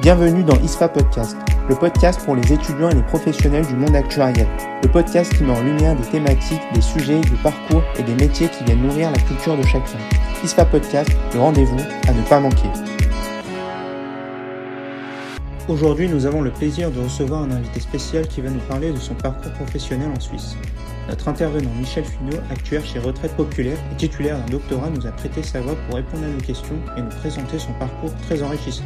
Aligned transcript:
Bienvenue 0.00 0.42
dans 0.42 0.58
ISFA 0.62 0.88
Podcast, 0.88 1.36
le 1.68 1.74
podcast 1.74 2.24
pour 2.24 2.34
les 2.34 2.50
étudiants 2.50 2.88
et 2.88 2.94
les 2.94 3.02
professionnels 3.02 3.66
du 3.66 3.74
monde 3.74 3.94
actuariel. 3.94 4.46
Le 4.82 4.88
podcast 4.88 5.30
qui 5.36 5.42
met 5.42 5.52
en 5.52 5.62
lumière 5.62 5.94
des 5.94 6.08
thématiques, 6.08 6.62
des 6.72 6.80
sujets, 6.80 7.20
du 7.20 7.36
parcours 7.42 7.82
et 7.98 8.02
des 8.02 8.14
métiers 8.14 8.48
qui 8.48 8.64
viennent 8.64 8.80
nourrir 8.80 9.10
la 9.10 9.18
culture 9.18 9.58
de 9.58 9.62
chacun. 9.62 9.98
ISFA 10.42 10.64
Podcast, 10.64 11.10
le 11.34 11.40
rendez-vous 11.40 11.76
à 12.08 12.14
ne 12.14 12.22
pas 12.22 12.40
manquer. 12.40 12.70
Aujourd'hui, 15.68 16.08
nous 16.08 16.24
avons 16.24 16.40
le 16.40 16.50
plaisir 16.50 16.90
de 16.90 17.00
recevoir 17.00 17.42
un 17.42 17.50
invité 17.50 17.80
spécial 17.80 18.26
qui 18.26 18.40
va 18.40 18.48
nous 18.48 18.60
parler 18.60 18.92
de 18.92 18.98
son 18.98 19.12
parcours 19.12 19.52
professionnel 19.52 20.08
en 20.16 20.20
Suisse. 20.20 20.56
Notre 21.10 21.28
intervenant 21.28 21.72
Michel 21.78 22.06
Finot, 22.06 22.38
actuaire 22.50 22.86
chez 22.86 23.00
Retraite 23.00 23.36
Populaire 23.36 23.76
et 23.92 23.96
titulaire 23.96 24.38
d'un 24.38 24.52
doctorat, 24.52 24.88
nous 24.88 25.06
a 25.06 25.10
prêté 25.10 25.42
sa 25.42 25.60
voix 25.60 25.74
pour 25.86 25.96
répondre 25.96 26.24
à 26.24 26.28
nos 26.28 26.40
questions 26.40 26.78
et 26.96 27.02
nous 27.02 27.10
présenter 27.10 27.58
son 27.58 27.74
parcours 27.74 28.14
très 28.22 28.42
enrichissant. 28.42 28.84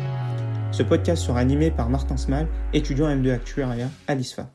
Ce 0.74 0.82
podcast 0.82 1.22
sera 1.22 1.38
animé 1.38 1.70
par 1.70 1.88
Martin 1.88 2.16
Smal, 2.16 2.48
étudiant 2.72 3.06
M2 3.06 3.30
Actuaria 3.30 3.86
à 4.08 4.16
l'ISFA. 4.16 4.48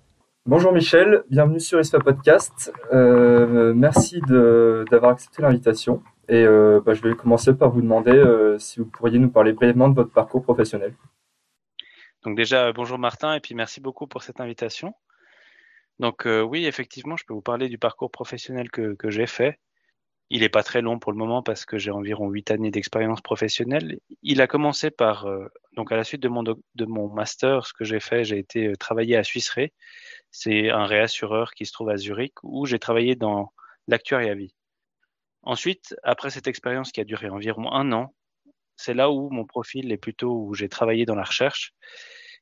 Bonjour 0.45 0.73
Michel, 0.73 1.23
bienvenue 1.29 1.61
sur 1.61 1.79
ISFA 1.79 1.99
Podcast. 1.99 2.73
Euh, 2.91 3.73
merci 3.73 4.19
d'avoir 4.27 5.13
accepté 5.13 5.41
l'invitation. 5.41 6.03
Et 6.27 6.43
euh, 6.43 6.81
bah, 6.85 6.93
je 6.93 7.01
vais 7.01 7.15
commencer 7.15 7.53
par 7.53 7.69
vous 7.71 7.79
demander 7.81 8.11
euh, 8.11 8.59
si 8.59 8.81
vous 8.81 8.85
pourriez 8.85 9.17
nous 9.17 9.29
parler 9.29 9.53
brièvement 9.53 9.87
de 9.87 9.95
votre 9.95 10.11
parcours 10.11 10.43
professionnel. 10.43 10.93
Donc 12.23 12.35
déjà, 12.35 12.73
bonjour 12.73 12.99
Martin, 12.99 13.35
et 13.35 13.39
puis 13.39 13.55
merci 13.55 13.79
beaucoup 13.79 14.05
pour 14.05 14.21
cette 14.21 14.41
invitation. 14.41 14.93
Donc 15.99 16.27
oui, 16.27 16.65
effectivement, 16.65 17.15
je 17.15 17.23
peux 17.23 17.33
vous 17.33 17.41
parler 17.41 17.69
du 17.69 17.77
parcours 17.77 18.11
professionnel 18.11 18.69
que, 18.71 18.93
que 18.95 19.09
j'ai 19.09 19.25
fait. 19.25 19.57
Il 20.31 20.41
n'est 20.41 20.49
pas 20.49 20.61
très 20.61 20.81
long 20.81 20.99
pour 20.99 21.11
le 21.11 21.17
moment 21.17 21.41
parce 21.41 21.65
que 21.65 21.79
j'ai 21.79 21.89
environ 21.89 22.29
huit 22.29 22.51
années 22.51 22.69
d'expérience 22.69 23.21
professionnelle. 23.21 23.99
Il 24.21 24.41
a 24.41 24.47
commencé 24.47 24.91
par, 24.91 25.25
euh, 25.25 25.47
donc 25.75 25.91
à 25.91 25.95
la 25.95 26.03
suite 26.03 26.21
de 26.21 26.29
mon, 26.29 26.43
de 26.43 26.85
mon 26.85 27.09
master, 27.09 27.65
ce 27.65 27.73
que 27.73 27.83
j'ai 27.83 27.99
fait, 27.99 28.23
j'ai 28.23 28.37
été 28.37 28.67
euh, 28.67 28.75
travailler 28.75 29.15
à 29.15 29.23
Suisse 29.23 29.49
Re. 29.49 29.69
C'est 30.29 30.69
un 30.69 30.85
réassureur 30.85 31.51
qui 31.51 31.65
se 31.65 31.73
trouve 31.73 31.89
à 31.89 31.97
Zurich 31.97 32.33
où 32.43 32.67
j'ai 32.67 32.77
travaillé 32.77 33.15
dans 33.15 33.51
l'actuaire 33.87 34.29
à 34.31 34.35
vie. 34.35 34.53
Ensuite, 35.41 35.95
après 36.03 36.29
cette 36.29 36.47
expérience 36.47 36.91
qui 36.91 37.01
a 37.01 37.05
duré 37.05 37.29
environ 37.29 37.71
un 37.71 37.91
an, 37.91 38.13
c'est 38.75 38.93
là 38.93 39.09
où 39.09 39.29
mon 39.31 39.45
profil 39.45 39.91
est 39.91 39.97
plutôt 39.97 40.45
où 40.45 40.53
j'ai 40.53 40.69
travaillé 40.69 41.05
dans 41.05 41.15
la 41.15 41.23
recherche. 41.23 41.73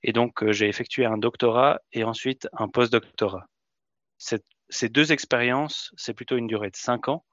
Et 0.03 0.11
donc, 0.11 0.43
euh, 0.43 0.51
j'ai 0.51 0.67
effectué 0.67 1.05
un 1.05 1.17
doctorat 1.17 1.79
et 1.93 2.03
ensuite 2.03 2.49
un 2.51 2.67
post-doctorat. 2.67 3.45
Ces 4.17 4.89
deux 4.89 5.13
expériences, 5.13 5.93
c'est 5.95 6.13
plutôt 6.13 6.35
une 6.35 6.47
durée 6.47 6.69
de 6.69 6.75
cinq 6.75 7.07
ans 7.07 7.23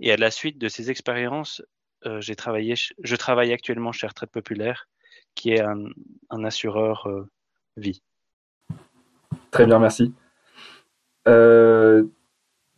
et 0.00 0.12
à 0.12 0.16
la 0.16 0.30
suite 0.30 0.58
de 0.58 0.68
ces 0.68 0.90
expériences, 0.90 1.62
euh, 2.04 2.20
j'ai 2.20 2.36
travaillé, 2.36 2.74
je 2.76 3.16
travaille 3.16 3.52
actuellement 3.52 3.92
chez 3.92 4.06
Retraite 4.06 4.30
Populaire, 4.30 4.88
qui 5.34 5.52
est 5.52 5.60
un, 5.60 6.44
assureur 6.44 7.06
euh, 7.06 7.28
vie. 7.76 8.02
Très 9.50 9.66
bien, 9.66 9.78
merci. 9.78 10.12
Euh, 11.28 12.04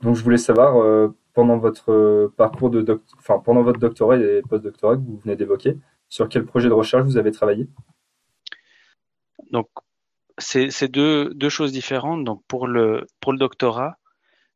donc, 0.01 0.17
je 0.17 0.23
voulais 0.23 0.39
savoir, 0.39 1.13
pendant 1.35 1.59
votre 1.59 2.33
parcours 2.37 2.71
de 2.71 3.01
enfin, 3.19 3.39
pendant 3.41 3.63
votre 3.63 3.81
doctorat 3.81 4.17
et 4.17 4.43
post-doctorat 4.43 4.97
que 4.97 5.03
vous 5.03 5.19
venez 5.19 5.37
d'évoquer, 5.37 5.77
sur 6.09 6.29
quel 6.29 6.45
projet 6.45 6.69
de 6.69 6.75
recherche 6.75 7.05
vous 7.05 7.17
avez 7.17 7.33
travaillé? 7.33 7.69
Donc, 9.51 9.69
c'est 10.39 10.89
deux, 10.89 11.35
deux, 11.35 11.49
choses 11.49 11.73
différentes. 11.73 12.25
Donc, 12.25 12.43
pour 12.47 12.69
le, 12.69 13.07
pour 13.21 13.33
le 13.33 13.39
doctorat, 13.39 13.99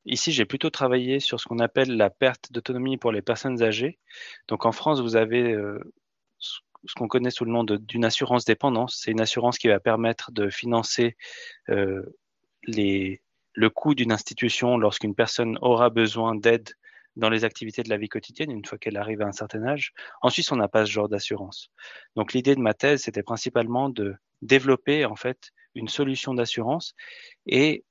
Ici, 0.05 0.33
j'ai 0.33 0.45
plutôt 0.45 0.71
travaillé 0.71 1.21
sur 1.21 1.41
ce 1.41 1.47
qu'on 1.47 1.59
appelle 1.59 1.97
la 1.97 2.11
perte 2.11 2.53
d'autonomie 2.53 2.97
pour 2.97 3.13
les 3.13 3.23
personnes 3.23 3.63
âgées. 3.63 3.99
Donc 4.49 4.67
en 4.67 4.73
France, 4.73 5.01
vous 5.01 5.17
avez 5.17 5.53
euh, 5.53 5.79
ce 6.39 6.95
qu'on 6.97 7.09
connaît 7.09 7.31
sous 7.31 7.45
le 7.45 7.53
nom 7.53 7.65
d'une 7.65 8.05
assurance 8.05 8.45
dépendance. 8.45 9.01
C'est 9.01 9.13
une 9.13 9.21
assurance 9.21 9.59
qui 9.59 9.69
va 9.69 9.81
permettre 9.81 10.33
de 10.33 10.51
financer 10.51 11.17
euh, 11.69 12.03
les, 12.65 13.23
le 13.55 13.71
coût 13.71 13.95
d'une 13.95 14.13
institution 14.13 14.77
lorsqu'une 14.77 15.15
personne 15.15 15.59
aura 15.63 15.91
besoin 15.91 16.35
d'aide 16.35 16.71
dans 17.17 17.29
les 17.29 17.45
activités 17.45 17.83
de 17.83 17.91
la 17.91 17.99
vie 17.99 18.09
quotidienne 18.09 18.51
une 18.51 18.65
fois 18.65 18.79
qu'elle 18.79 18.97
arrive 18.97 19.21
à 19.23 19.27
un 19.27 19.33
certain 19.33 19.65
âge. 19.65 19.93
En 20.23 20.31
Suisse, 20.31 20.51
on 20.51 20.57
n'a 20.57 20.69
pas 20.69 20.87
ce 20.87 20.91
genre 20.91 21.09
d'assurance. 21.09 21.71
Donc 22.17 22.33
l'idée 22.33 22.55
de 22.55 22.61
ma 22.61 22.75
thèse, 22.75 23.03
c'était 23.03 23.23
principalement 23.23 23.91
de 23.91 24.15
développer 24.41 25.05
en 25.05 25.15
fait 25.15 25.53
une 25.75 25.89
solution 25.89 26.35
d'assurance 26.35 26.95
et 27.47 27.85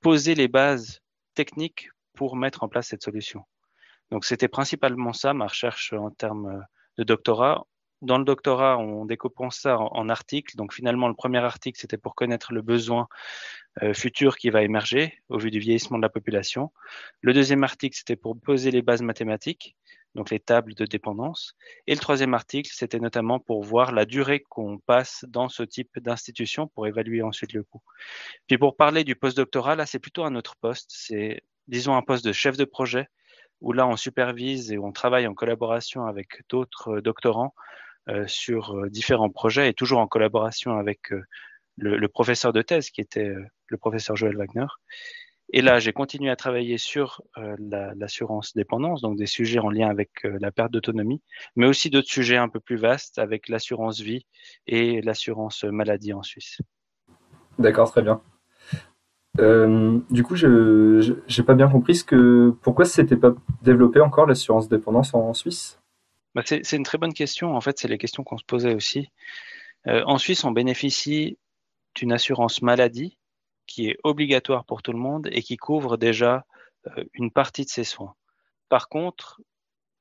poser 0.00 0.34
les 0.34 0.48
bases 0.48 1.01
techniques 1.34 1.88
pour 2.14 2.36
mettre 2.36 2.62
en 2.62 2.68
place 2.68 2.88
cette 2.88 3.02
solution. 3.02 3.44
Donc 4.10 4.24
c'était 4.24 4.48
principalement 4.48 5.12
ça 5.12 5.32
ma 5.34 5.46
recherche 5.46 5.92
en 5.92 6.10
termes 6.10 6.64
de 6.98 7.04
doctorat. 7.04 7.64
Dans 8.02 8.18
le 8.18 8.24
doctorat, 8.24 8.78
on 8.78 9.06
découpe 9.06 9.36
ça 9.52 9.78
en, 9.78 10.08
articles. 10.08 10.56
Donc 10.56 10.74
finalement, 10.74 11.06
le 11.06 11.14
premier 11.14 11.38
article, 11.38 11.78
c'était 11.80 11.96
pour 11.96 12.16
connaître 12.16 12.52
le 12.52 12.60
besoin 12.60 13.06
euh, 13.80 13.94
futur 13.94 14.36
qui 14.36 14.50
va 14.50 14.62
émerger 14.62 15.22
au 15.28 15.38
vu 15.38 15.52
du 15.52 15.60
vieillissement 15.60 15.98
de 15.98 16.02
la 16.02 16.08
population. 16.08 16.72
Le 17.20 17.32
deuxième 17.32 17.62
article, 17.62 17.96
c'était 17.96 18.16
pour 18.16 18.36
poser 18.38 18.72
les 18.72 18.82
bases 18.82 19.02
mathématiques, 19.02 19.76
donc 20.16 20.30
les 20.30 20.40
tables 20.40 20.74
de 20.74 20.84
dépendance. 20.84 21.54
Et 21.86 21.94
le 21.94 22.00
troisième 22.00 22.34
article, 22.34 22.70
c'était 22.74 22.98
notamment 22.98 23.38
pour 23.38 23.62
voir 23.62 23.92
la 23.92 24.04
durée 24.04 24.40
qu'on 24.48 24.78
passe 24.78 25.24
dans 25.28 25.48
ce 25.48 25.62
type 25.62 25.96
d'institution 26.00 26.66
pour 26.66 26.88
évaluer 26.88 27.22
ensuite 27.22 27.52
le 27.52 27.62
coût. 27.62 27.82
Puis 28.48 28.58
pour 28.58 28.76
parler 28.76 29.04
du 29.04 29.14
postdoctorat, 29.14 29.76
là, 29.76 29.86
c'est 29.86 30.00
plutôt 30.00 30.24
un 30.24 30.34
autre 30.34 30.56
poste. 30.56 30.90
C'est, 30.92 31.44
disons, 31.68 31.94
un 31.94 32.02
poste 32.02 32.24
de 32.24 32.32
chef 32.32 32.56
de 32.56 32.64
projet 32.64 33.08
où 33.60 33.72
là, 33.72 33.86
on 33.86 33.96
supervise 33.96 34.72
et 34.72 34.78
on 34.78 34.90
travaille 34.90 35.28
en 35.28 35.34
collaboration 35.34 36.04
avec 36.04 36.42
d'autres 36.48 36.98
doctorants 36.98 37.54
euh, 37.54 37.72
sur 38.26 38.76
euh, 38.76 38.88
différents 38.88 39.30
projets 39.30 39.68
et 39.68 39.74
toujours 39.74 40.00
en 40.00 40.06
collaboration 40.06 40.76
avec 40.78 41.12
euh, 41.12 41.22
le, 41.76 42.08
professeur 42.08 42.52
de 42.52 42.62
thèse 42.62 42.90
qui 42.90 43.00
était 43.00 43.32
le 43.68 43.76
professeur 43.78 44.16
Joël 44.16 44.36
Wagner. 44.36 44.66
Et 45.54 45.60
là, 45.60 45.78
j'ai 45.78 45.92
continué 45.92 46.30
à 46.30 46.36
travailler 46.36 46.78
sur 46.78 47.20
euh, 47.36 47.54
l'assurance 47.94 48.54
dépendance, 48.54 49.02
donc 49.02 49.18
des 49.18 49.26
sujets 49.26 49.58
en 49.58 49.68
lien 49.68 49.88
avec 49.88 50.10
euh, 50.24 50.38
la 50.40 50.50
perte 50.50 50.72
d'autonomie, 50.72 51.20
mais 51.56 51.66
aussi 51.66 51.90
d'autres 51.90 52.08
sujets 52.08 52.38
un 52.38 52.48
peu 52.48 52.58
plus 52.58 52.76
vastes 52.76 53.18
avec 53.18 53.50
l'assurance 53.50 54.00
vie 54.00 54.26
et 54.66 55.02
l'assurance 55.02 55.64
maladie 55.64 56.14
en 56.14 56.22
Suisse. 56.22 56.62
D'accord, 57.58 57.90
très 57.90 58.00
bien. 58.00 58.22
Euh, 59.40 59.98
du 60.10 60.22
coup, 60.22 60.36
je 60.36 61.12
n'ai 61.12 61.44
pas 61.44 61.54
bien 61.54 61.68
compris 61.68 61.96
ce 61.96 62.04
que 62.04 62.54
pourquoi 62.62 62.86
s'était 62.86 63.16
pas 63.16 63.34
développé 63.62 64.00
encore 64.00 64.26
l'assurance 64.26 64.68
dépendance 64.70 65.12
en, 65.12 65.34
Suisse? 65.34 65.81
Bah 66.34 66.42
c'est 66.44 66.72
une 66.72 66.84
très 66.84 66.98
bonne 66.98 67.12
question. 67.12 67.54
En 67.54 67.60
fait, 67.60 67.78
c'est 67.78 67.88
les 67.88 67.98
questions 67.98 68.24
qu'on 68.24 68.38
se 68.38 68.44
posait 68.44 68.74
aussi. 68.74 69.10
en 69.86 70.18
Suisse, 70.18 70.44
on 70.44 70.50
bénéficie 70.50 71.38
d'une 71.94 72.12
assurance 72.12 72.62
maladie 72.62 73.18
qui 73.66 73.88
est 73.88 73.98
obligatoire 74.04 74.64
pour 74.64 74.82
tout 74.82 74.92
le 74.92 74.98
monde 74.98 75.28
et 75.32 75.42
qui 75.42 75.56
couvre 75.56 75.96
déjà 75.96 76.44
euh, 76.88 77.04
une 77.14 77.30
partie 77.30 77.64
de 77.64 77.70
ses 77.70 77.84
soins. 77.84 78.14
Par 78.68 78.88
contre, 78.88 79.40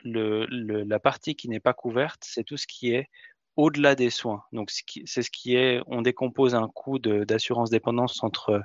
le, 0.04 0.46
la 0.48 1.00
partie 1.00 1.36
qui 1.36 1.48
n'est 1.48 1.60
pas 1.60 1.74
couverte, 1.74 2.22
c'est 2.26 2.44
tout 2.44 2.58
ce 2.58 2.66
qui 2.66 2.92
est 2.94 3.08
au-delà 3.56 3.96
des 3.96 4.10
soins. 4.10 4.44
Donc, 4.52 4.72
c'est 4.72 5.22
ce 5.22 5.30
qui 5.30 5.56
est, 5.56 5.82
on 5.86 6.02
décompose 6.02 6.56
un 6.56 6.68
coût 6.70 6.98
d'assurance 6.98 7.70
dépendance 7.70 8.24
entre 8.24 8.64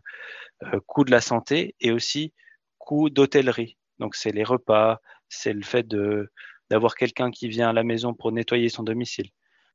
euh, 0.62 0.80
coût 0.86 1.04
de 1.04 1.10
la 1.10 1.20
santé 1.20 1.74
et 1.80 1.92
aussi 1.92 2.32
coût 2.78 3.10
d'hôtellerie. 3.10 3.76
Donc, 3.98 4.14
c'est 4.14 4.30
les 4.30 4.44
repas, 4.44 5.00
c'est 5.28 5.52
le 5.52 5.62
fait 5.62 5.86
de 5.86 6.30
d'avoir 6.70 6.94
quelqu'un 6.94 7.30
qui 7.30 7.48
vient 7.48 7.68
à 7.68 7.72
la 7.72 7.84
maison 7.84 8.14
pour 8.14 8.32
nettoyer 8.32 8.68
son 8.68 8.82
domicile. 8.82 9.30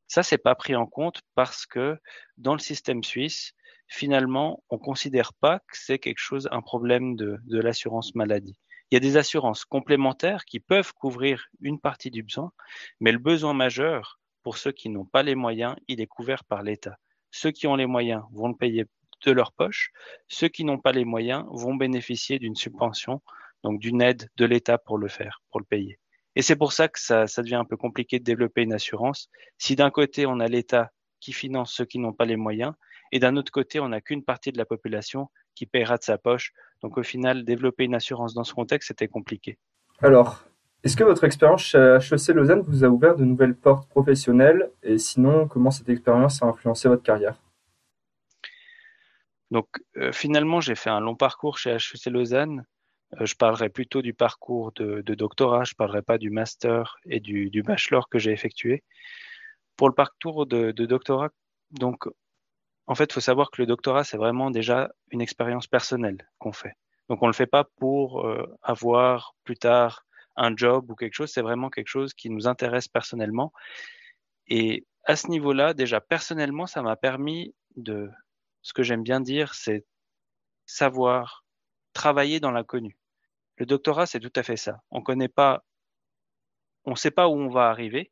Ça, 0.07 0.23
c'est 0.23 0.37
pas 0.37 0.55
pris 0.55 0.75
en 0.75 0.85
compte 0.85 1.21
parce 1.35 1.65
que 1.65 1.97
dans 2.37 2.53
le 2.53 2.59
système 2.59 3.03
suisse, 3.03 3.53
finalement, 3.87 4.63
on 4.69 4.75
ne 4.75 4.81
considère 4.81 5.33
pas 5.33 5.59
que 5.59 5.77
c'est 5.77 5.99
quelque 5.99 6.19
chose, 6.19 6.49
un 6.51 6.61
problème 6.61 7.15
de, 7.15 7.39
de 7.43 7.59
l'assurance 7.59 8.13
maladie. 8.15 8.57
Il 8.89 8.95
y 8.95 8.97
a 8.97 8.99
des 8.99 9.15
assurances 9.15 9.63
complémentaires 9.63 10.43
qui 10.43 10.59
peuvent 10.59 10.93
couvrir 10.93 11.47
une 11.61 11.79
partie 11.79 12.11
du 12.11 12.23
besoin, 12.23 12.51
mais 12.99 13.13
le 13.13 13.19
besoin 13.19 13.53
majeur, 13.53 14.19
pour 14.43 14.57
ceux 14.57 14.73
qui 14.73 14.89
n'ont 14.89 15.05
pas 15.05 15.23
les 15.23 15.35
moyens, 15.35 15.75
il 15.87 16.01
est 16.01 16.07
couvert 16.07 16.43
par 16.43 16.61
l'État. 16.61 16.97
Ceux 17.31 17.51
qui 17.51 17.67
ont 17.67 17.77
les 17.77 17.85
moyens 17.85 18.23
vont 18.33 18.49
le 18.49 18.55
payer 18.55 18.85
de 19.25 19.31
leur 19.31 19.51
poche. 19.53 19.91
Ceux 20.27 20.47
qui 20.47 20.65
n'ont 20.65 20.79
pas 20.79 20.91
les 20.91 21.05
moyens 21.05 21.45
vont 21.51 21.75
bénéficier 21.75 22.39
d'une 22.39 22.55
subvention, 22.55 23.21
donc 23.63 23.79
d'une 23.79 24.01
aide 24.01 24.29
de 24.37 24.45
l'État 24.45 24.77
pour 24.77 24.97
le 24.97 25.07
faire, 25.07 25.41
pour 25.51 25.59
le 25.59 25.65
payer. 25.65 25.99
Et 26.35 26.41
c'est 26.41 26.55
pour 26.55 26.73
ça 26.73 26.87
que 26.87 26.99
ça, 26.99 27.27
ça 27.27 27.41
devient 27.41 27.55
un 27.55 27.65
peu 27.65 27.77
compliqué 27.77 28.19
de 28.19 28.23
développer 28.23 28.61
une 28.61 28.73
assurance. 28.73 29.29
Si 29.57 29.75
d'un 29.75 29.89
côté, 29.89 30.25
on 30.25 30.39
a 30.39 30.47
l'État 30.47 30.91
qui 31.19 31.33
finance 31.33 31.73
ceux 31.73 31.85
qui 31.85 31.99
n'ont 31.99 32.13
pas 32.13 32.25
les 32.25 32.37
moyens, 32.37 32.73
et 33.11 33.19
d'un 33.19 33.35
autre 33.35 33.51
côté, 33.51 33.79
on 33.79 33.89
n'a 33.89 34.01
qu'une 34.01 34.23
partie 34.23 34.51
de 34.51 34.57
la 34.57 34.65
population 34.65 35.29
qui 35.55 35.65
paiera 35.65 35.97
de 35.97 36.03
sa 36.03 36.17
poche. 36.17 36.53
Donc 36.81 36.97
au 36.97 37.03
final, 37.03 37.43
développer 37.43 37.83
une 37.83 37.95
assurance 37.95 38.33
dans 38.33 38.43
ce 38.43 38.53
contexte, 38.53 38.87
c'était 38.87 39.07
compliqué. 39.07 39.57
Alors, 39.99 40.45
est-ce 40.83 40.95
que 40.95 41.03
votre 41.03 41.23
expérience 41.25 41.61
chez 41.61 41.77
HEC 41.77 42.29
Lausanne 42.29 42.61
vous 42.61 42.83
a 42.83 42.87
ouvert 42.87 43.15
de 43.15 43.23
nouvelles 43.23 43.55
portes 43.55 43.87
professionnelles? 43.89 44.71
Et 44.81 44.97
sinon, 44.97 45.47
comment 45.47 45.71
cette 45.71 45.89
expérience 45.89 46.41
a 46.41 46.47
influencé 46.47 46.87
votre 46.87 47.03
carrière? 47.03 47.35
Donc 49.51 49.67
euh, 49.97 50.11
finalement, 50.13 50.61
j'ai 50.61 50.75
fait 50.75 50.89
un 50.89 51.01
long 51.01 51.15
parcours 51.15 51.57
chez 51.57 51.71
HEC 51.71 52.05
Lausanne. 52.07 52.65
Euh, 53.19 53.25
je 53.25 53.35
parlerai 53.35 53.69
plutôt 53.69 54.01
du 54.01 54.13
parcours 54.13 54.71
de, 54.73 55.01
doctorat, 55.01 55.63
je 55.63 55.73
ne 55.73 55.77
parlerai 55.77 56.01
pas 56.01 56.17
du 56.17 56.29
master 56.29 56.97
et 57.05 57.19
du, 57.19 57.63
bachelor 57.63 58.09
que 58.09 58.19
j'ai 58.19 58.31
effectué. 58.31 58.83
Pour 59.75 59.89
le 59.89 59.95
parcours 59.95 60.45
de 60.45 60.71
doctorat, 60.71 61.29
donc, 61.71 62.07
en 62.87 62.95
fait, 62.95 63.05
il 63.05 63.13
faut 63.13 63.21
savoir 63.21 63.51
que 63.51 63.61
le 63.61 63.65
doctorat, 63.65 64.03
c'est 64.03 64.17
vraiment 64.17 64.51
déjà 64.51 64.91
une 65.11 65.21
expérience 65.21 65.67
personnelle 65.67 66.29
qu'on 66.39 66.51
fait. 66.51 66.75
Donc, 67.09 67.21
on 67.21 67.25
ne 67.25 67.31
le 67.31 67.35
fait 67.35 67.47
pas 67.47 67.65
pour 67.77 68.25
euh, 68.25 68.45
avoir 68.61 69.35
plus 69.43 69.57
tard 69.57 70.05
un 70.35 70.55
job 70.55 70.89
ou 70.89 70.95
quelque 70.95 71.13
chose, 71.13 71.31
c'est 71.31 71.41
vraiment 71.41 71.69
quelque 71.69 71.87
chose 71.87 72.13
qui 72.13 72.29
nous 72.29 72.47
intéresse 72.47 72.87
personnellement. 72.87 73.51
Et 74.47 74.85
à 75.05 75.15
ce 75.15 75.27
niveau-là, 75.27 75.73
déjà 75.73 75.99
personnellement, 75.99 76.67
ça 76.67 76.81
m'a 76.81 76.95
permis 76.95 77.53
de, 77.75 78.09
ce 78.61 78.73
que 78.73 78.83
j'aime 78.83 79.03
bien 79.03 79.19
dire, 79.19 79.53
c'est 79.53 79.85
savoir 80.65 81.45
travailler 81.93 82.39
dans 82.39 82.51
l'inconnu. 82.51 82.97
Le 83.61 83.67
doctorat, 83.67 84.07
c'est 84.07 84.19
tout 84.19 84.33
à 84.35 84.41
fait 84.41 84.57
ça. 84.57 84.81
On 84.89 85.03
connaît 85.03 85.27
pas, 85.27 85.63
on 86.83 86.95
sait 86.95 87.11
pas 87.11 87.27
où 87.27 87.33
on 87.33 87.47
va 87.47 87.69
arriver 87.69 88.11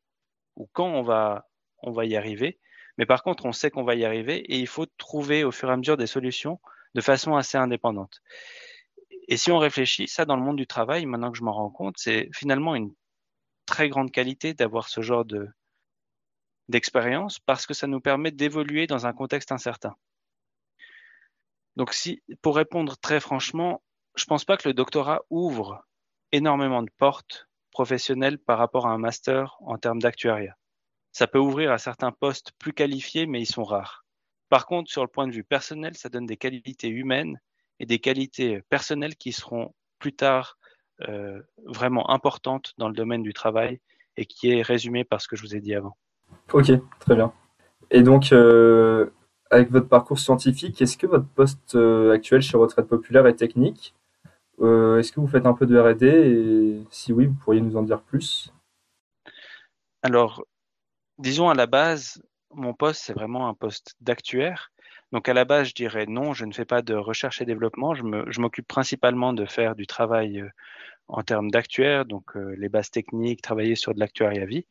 ou 0.54 0.68
quand 0.72 0.86
on 0.86 1.02
va, 1.02 1.48
on 1.78 1.90
va 1.90 2.04
y 2.04 2.14
arriver. 2.14 2.60
Mais 2.98 3.04
par 3.04 3.24
contre, 3.24 3.46
on 3.46 3.52
sait 3.52 3.68
qu'on 3.68 3.82
va 3.82 3.96
y 3.96 4.04
arriver 4.04 4.36
et 4.36 4.60
il 4.60 4.68
faut 4.68 4.86
trouver 4.96 5.42
au 5.42 5.50
fur 5.50 5.68
et 5.68 5.72
à 5.72 5.76
mesure 5.76 5.96
des 5.96 6.06
solutions 6.06 6.60
de 6.94 7.00
façon 7.00 7.34
assez 7.34 7.58
indépendante. 7.58 8.22
Et 9.26 9.36
si 9.36 9.50
on 9.50 9.58
réfléchit, 9.58 10.06
ça 10.06 10.24
dans 10.24 10.36
le 10.36 10.42
monde 10.42 10.54
du 10.54 10.68
travail, 10.68 11.04
maintenant 11.04 11.32
que 11.32 11.38
je 11.38 11.42
m'en 11.42 11.52
rends 11.52 11.70
compte, 11.70 11.96
c'est 11.98 12.28
finalement 12.32 12.76
une 12.76 12.94
très 13.66 13.88
grande 13.88 14.12
qualité 14.12 14.54
d'avoir 14.54 14.88
ce 14.88 15.00
genre 15.00 15.24
de 15.24 15.48
d'expérience 16.68 17.40
parce 17.40 17.66
que 17.66 17.74
ça 17.74 17.88
nous 17.88 18.00
permet 18.00 18.30
d'évoluer 18.30 18.86
dans 18.86 19.04
un 19.08 19.12
contexte 19.12 19.50
incertain. 19.50 19.96
Donc 21.74 21.92
si 21.92 22.22
pour 22.40 22.54
répondre 22.54 22.96
très 22.98 23.18
franchement, 23.18 23.82
je 24.16 24.24
pense 24.24 24.44
pas 24.44 24.56
que 24.56 24.68
le 24.68 24.74
doctorat 24.74 25.22
ouvre 25.30 25.86
énormément 26.32 26.82
de 26.82 26.90
portes 26.98 27.48
professionnelles 27.70 28.38
par 28.38 28.58
rapport 28.58 28.86
à 28.86 28.92
un 28.92 28.98
master 28.98 29.56
en 29.60 29.78
termes 29.78 30.00
d'actuariat. 30.00 30.56
Ça 31.12 31.26
peut 31.26 31.38
ouvrir 31.38 31.72
à 31.72 31.78
certains 31.78 32.12
postes 32.12 32.52
plus 32.58 32.72
qualifiés, 32.72 33.26
mais 33.26 33.40
ils 33.40 33.46
sont 33.46 33.64
rares. 33.64 34.04
Par 34.48 34.66
contre, 34.66 34.90
sur 34.90 35.02
le 35.02 35.08
point 35.08 35.26
de 35.26 35.32
vue 35.32 35.44
personnel, 35.44 35.96
ça 35.96 36.08
donne 36.08 36.26
des 36.26 36.36
qualités 36.36 36.88
humaines 36.88 37.40
et 37.78 37.86
des 37.86 37.98
qualités 37.98 38.62
personnelles 38.68 39.16
qui 39.16 39.32
seront 39.32 39.74
plus 39.98 40.14
tard 40.14 40.58
euh, 41.08 41.40
vraiment 41.64 42.10
importantes 42.10 42.74
dans 42.78 42.88
le 42.88 42.94
domaine 42.94 43.22
du 43.22 43.32
travail 43.32 43.80
et 44.16 44.26
qui 44.26 44.50
est 44.50 44.62
résumé 44.62 45.04
par 45.04 45.20
ce 45.20 45.28
que 45.28 45.36
je 45.36 45.42
vous 45.42 45.56
ai 45.56 45.60
dit 45.60 45.74
avant. 45.74 45.96
Ok, 46.52 46.72
très 46.98 47.14
bien. 47.14 47.32
Et 47.90 48.02
donc, 48.02 48.32
euh, 48.32 49.10
avec 49.50 49.70
votre 49.70 49.88
parcours 49.88 50.18
scientifique, 50.18 50.80
est-ce 50.82 50.96
que 50.96 51.06
votre 51.06 51.26
poste 51.26 51.74
euh, 51.74 52.12
actuel 52.12 52.42
chez 52.42 52.56
Retraite 52.56 52.86
Populaire 52.86 53.26
est 53.26 53.34
technique? 53.34 53.94
Est-ce 54.60 55.12
que 55.12 55.20
vous 55.20 55.26
faites 55.26 55.46
un 55.46 55.54
peu 55.54 55.66
de 55.66 55.78
RD 55.78 56.02
Et 56.02 56.82
si 56.90 57.12
oui, 57.12 57.26
vous 57.26 57.34
pourriez 57.34 57.60
nous 57.60 57.76
en 57.76 57.82
dire 57.82 58.02
plus? 58.02 58.52
Alors, 60.02 60.44
disons 61.18 61.48
à 61.48 61.54
la 61.54 61.66
base, 61.66 62.22
mon 62.52 62.74
poste, 62.74 63.02
c'est 63.02 63.12
vraiment 63.12 63.48
un 63.48 63.54
poste 63.54 63.94
d'actuaire. 64.00 64.72
Donc 65.12 65.28
à 65.28 65.34
la 65.34 65.44
base, 65.44 65.68
je 65.68 65.74
dirais 65.74 66.06
non, 66.06 66.32
je 66.32 66.44
ne 66.44 66.52
fais 66.52 66.64
pas 66.64 66.82
de 66.82 66.94
recherche 66.94 67.40
et 67.40 67.44
développement. 67.44 67.94
Je 67.94 68.40
m'occupe 68.40 68.68
principalement 68.68 69.32
de 69.32 69.44
faire 69.44 69.74
du 69.74 69.86
travail 69.86 70.40
euh, 70.40 70.48
en 71.08 71.22
termes 71.22 71.50
d'actuaire, 71.50 72.04
donc 72.04 72.36
euh, 72.36 72.54
les 72.56 72.68
bases 72.68 72.90
techniques, 72.90 73.42
travailler 73.42 73.74
sur 73.74 73.94
de 73.94 74.00
l'actuariat 74.00 74.46
vie. 74.46 74.66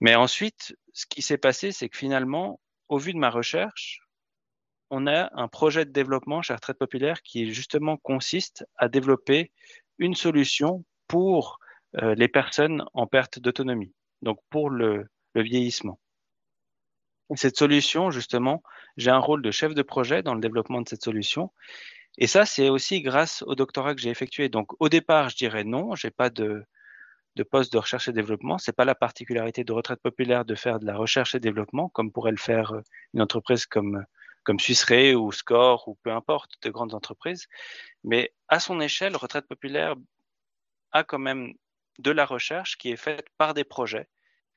Mais 0.00 0.14
ensuite, 0.14 0.76
ce 0.92 1.06
qui 1.06 1.22
s'est 1.22 1.38
passé, 1.38 1.72
c'est 1.72 1.88
que 1.88 1.96
finalement, 1.96 2.60
au 2.88 2.98
vu 2.98 3.14
de 3.14 3.18
ma 3.18 3.30
recherche, 3.30 4.00
on 4.90 5.06
a 5.06 5.30
un 5.34 5.48
projet 5.48 5.84
de 5.84 5.90
développement 5.90 6.42
chez 6.42 6.54
Retraite 6.54 6.78
Populaire 6.78 7.22
qui 7.22 7.52
justement 7.52 7.96
consiste 7.96 8.64
à 8.76 8.88
développer 8.88 9.52
une 9.98 10.14
solution 10.14 10.84
pour 11.08 11.58
euh, 12.02 12.14
les 12.14 12.28
personnes 12.28 12.84
en 12.94 13.06
perte 13.06 13.38
d'autonomie, 13.38 13.92
donc 14.22 14.38
pour 14.50 14.70
le, 14.70 15.06
vieillissement. 15.34 15.98
Cette 17.34 17.58
solution, 17.58 18.10
justement, 18.10 18.62
j'ai 18.96 19.10
un 19.10 19.18
rôle 19.18 19.42
de 19.42 19.50
chef 19.50 19.74
de 19.74 19.82
projet 19.82 20.22
dans 20.22 20.34
le 20.34 20.40
développement 20.40 20.80
de 20.80 20.88
cette 20.88 21.02
solution. 21.02 21.52
Et 22.16 22.26
ça, 22.26 22.46
c'est 22.46 22.70
aussi 22.70 23.02
grâce 23.02 23.42
au 23.42 23.54
doctorat 23.54 23.94
que 23.94 24.00
j'ai 24.00 24.08
effectué. 24.08 24.48
Donc, 24.48 24.68
au 24.80 24.88
départ, 24.88 25.28
je 25.28 25.36
dirais 25.36 25.64
non, 25.64 25.94
j'ai 25.94 26.10
pas 26.10 26.30
de, 26.30 26.64
poste 27.50 27.70
de 27.72 27.78
recherche 27.78 28.08
et 28.08 28.12
développement. 28.12 28.56
C'est 28.56 28.74
pas 28.74 28.86
la 28.86 28.94
particularité 28.94 29.62
de 29.64 29.72
retraite 29.72 30.00
populaire 30.00 30.46
de 30.46 30.54
faire 30.54 30.78
de 30.78 30.86
la 30.86 30.96
recherche 30.96 31.34
et 31.34 31.40
développement, 31.40 31.90
comme 31.90 32.10
pourrait 32.12 32.30
le 32.30 32.38
faire 32.38 32.72
une 33.12 33.20
entreprise 33.20 33.66
comme, 33.66 34.06
comme 34.46 34.58
Suisse 34.58 34.86
ou 35.14 35.32
Score 35.32 35.86
ou 35.88 35.98
peu 36.02 36.10
importe, 36.12 36.52
de 36.62 36.70
grandes 36.70 36.94
entreprises. 36.94 37.46
Mais 38.04 38.32
à 38.48 38.60
son 38.60 38.80
échelle, 38.80 39.16
retraite 39.16 39.46
populaire 39.46 39.94
a 40.92 41.04
quand 41.04 41.18
même 41.18 41.52
de 41.98 42.10
la 42.10 42.24
recherche 42.24 42.78
qui 42.78 42.90
est 42.90 42.96
faite 42.96 43.26
par 43.36 43.52
des 43.52 43.64
projets 43.64 44.08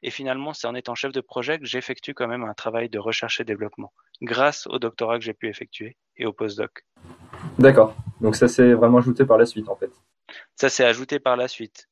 et 0.02 0.12
finalement, 0.12 0.54
c'est 0.54 0.68
en 0.68 0.76
étant 0.76 0.96
chef 0.96 1.12
de 1.12 1.22
projet 1.22 1.60
que 1.60 1.66
j'effectue 1.66 2.14
quand 2.14 2.28
même 2.28 2.44
un 2.44 2.54
travail 2.54 2.90
de 2.90 3.00
recherche 3.00 3.42
et 3.42 3.44
développement, 3.44 3.92
grâce 4.22 4.66
au 4.68 4.80
doctorat 4.80 5.20
que 5.20 5.26
j'ai 5.26 5.34
pu 5.34 5.50
effectuer 5.50 5.98
et 6.16 6.26
au 6.26 6.32
postdoc. 6.32 6.86
D'accord. 7.58 7.96
Donc 8.22 8.36
ça 8.36 8.48
s'est 8.48 8.74
vraiment 8.74 9.00
ajouté 9.00 9.26
par 9.26 9.38
la 9.38 9.46
suite, 9.46 9.68
en 9.68 9.76
fait. 9.76 9.92
Ça 10.56 10.70
s'est 10.70 10.86
ajouté 10.86 11.20
par 11.20 11.36
la 11.36 11.48
suite. 11.48 11.89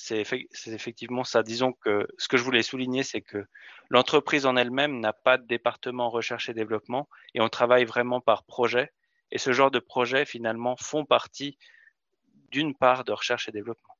C'est 0.00 0.20
effectivement 0.20 1.24
ça. 1.24 1.42
Disons 1.42 1.72
que 1.72 2.06
ce 2.18 2.28
que 2.28 2.36
je 2.36 2.44
voulais 2.44 2.62
souligner, 2.62 3.02
c'est 3.02 3.20
que 3.20 3.44
l'entreprise 3.90 4.46
en 4.46 4.54
elle-même 4.54 5.00
n'a 5.00 5.12
pas 5.12 5.38
de 5.38 5.46
département 5.46 6.08
recherche 6.08 6.48
et 6.48 6.54
développement, 6.54 7.08
et 7.34 7.40
on 7.40 7.48
travaille 7.48 7.84
vraiment 7.84 8.20
par 8.20 8.44
projet. 8.44 8.92
Et 9.32 9.38
ce 9.38 9.52
genre 9.52 9.72
de 9.72 9.80
projets, 9.80 10.24
finalement, 10.24 10.76
font 10.76 11.04
partie 11.04 11.58
d'une 12.52 12.76
part 12.76 13.02
de 13.02 13.10
recherche 13.10 13.48
et 13.48 13.52
développement. 13.52 13.96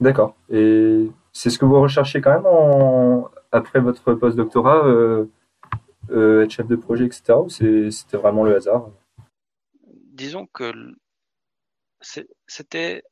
D'accord. 0.00 0.34
Et 0.48 1.10
c'est 1.34 1.50
ce 1.50 1.58
que 1.58 1.66
vous 1.66 1.78
recherchez 1.78 2.22
quand 2.22 2.32
même 2.32 3.24
après 3.52 3.80
votre 3.80 4.14
post-doctorat, 4.14 4.86
euh, 4.86 5.26
euh, 6.10 6.44
être 6.44 6.50
chef 6.50 6.66
de 6.66 6.76
projet, 6.76 7.04
etc. 7.04 7.34
Ou 7.34 7.50
c'était 7.50 8.16
vraiment 8.16 8.44
le 8.44 8.56
hasard? 8.56 8.88
Disons 9.84 10.46
que 10.46 10.72
c'était 12.46 13.02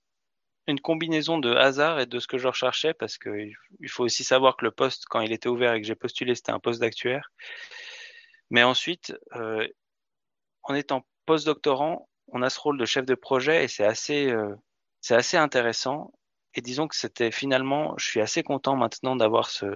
une 0.69 0.81
combinaison 0.81 1.39
de 1.39 1.55
hasard 1.55 2.01
et 2.01 2.07
de 2.07 2.19
ce 2.19 2.27
que 2.27 2.39
je 2.39 2.49
recherchais 2.49 2.95
parce 2.95 3.19
qu'il 3.19 3.55
faut 3.89 4.05
aussi 4.05 4.25
savoir 4.25 4.57
que 4.57 4.65
le 4.65 4.71
poste, 4.71 5.05
quand 5.09 5.21
il 5.21 5.33
était 5.33 5.49
ouvert 5.49 5.75
et 5.75 5.81
que 5.81 5.87
j'ai 5.87 5.95
postulé, 5.95 6.35
c'était 6.35 6.53
un 6.53 6.59
poste 6.59 6.81
d'actuaire. 6.81 7.31
Mais 8.51 8.63
ensuite, 8.63 9.15
euh, 9.35 9.67
en 10.63 10.75
étant 10.75 11.07
post-doctorant, 11.27 12.09
on 12.29 12.43
a 12.43 12.51
ce 12.51 12.61
rôle 12.61 12.79
de 12.79 12.85
chef 12.85 13.07
de 13.07 13.15
projet 13.15 13.65
et 13.65 13.69
c'est 13.69 13.85
assez, 13.85 14.33
c'est 15.01 15.15
assez 15.15 15.37
intéressant 15.37 16.13
et 16.57 16.63
disons 16.63 16.89
que 16.89 16.97
c'était 16.97 17.31
finalement, 17.31 17.95
je 17.99 18.07
suis 18.07 18.21
assez 18.21 18.43
content 18.43 18.77
maintenant 18.77 19.15
d'avoir 19.15 19.51
ce, 19.51 19.67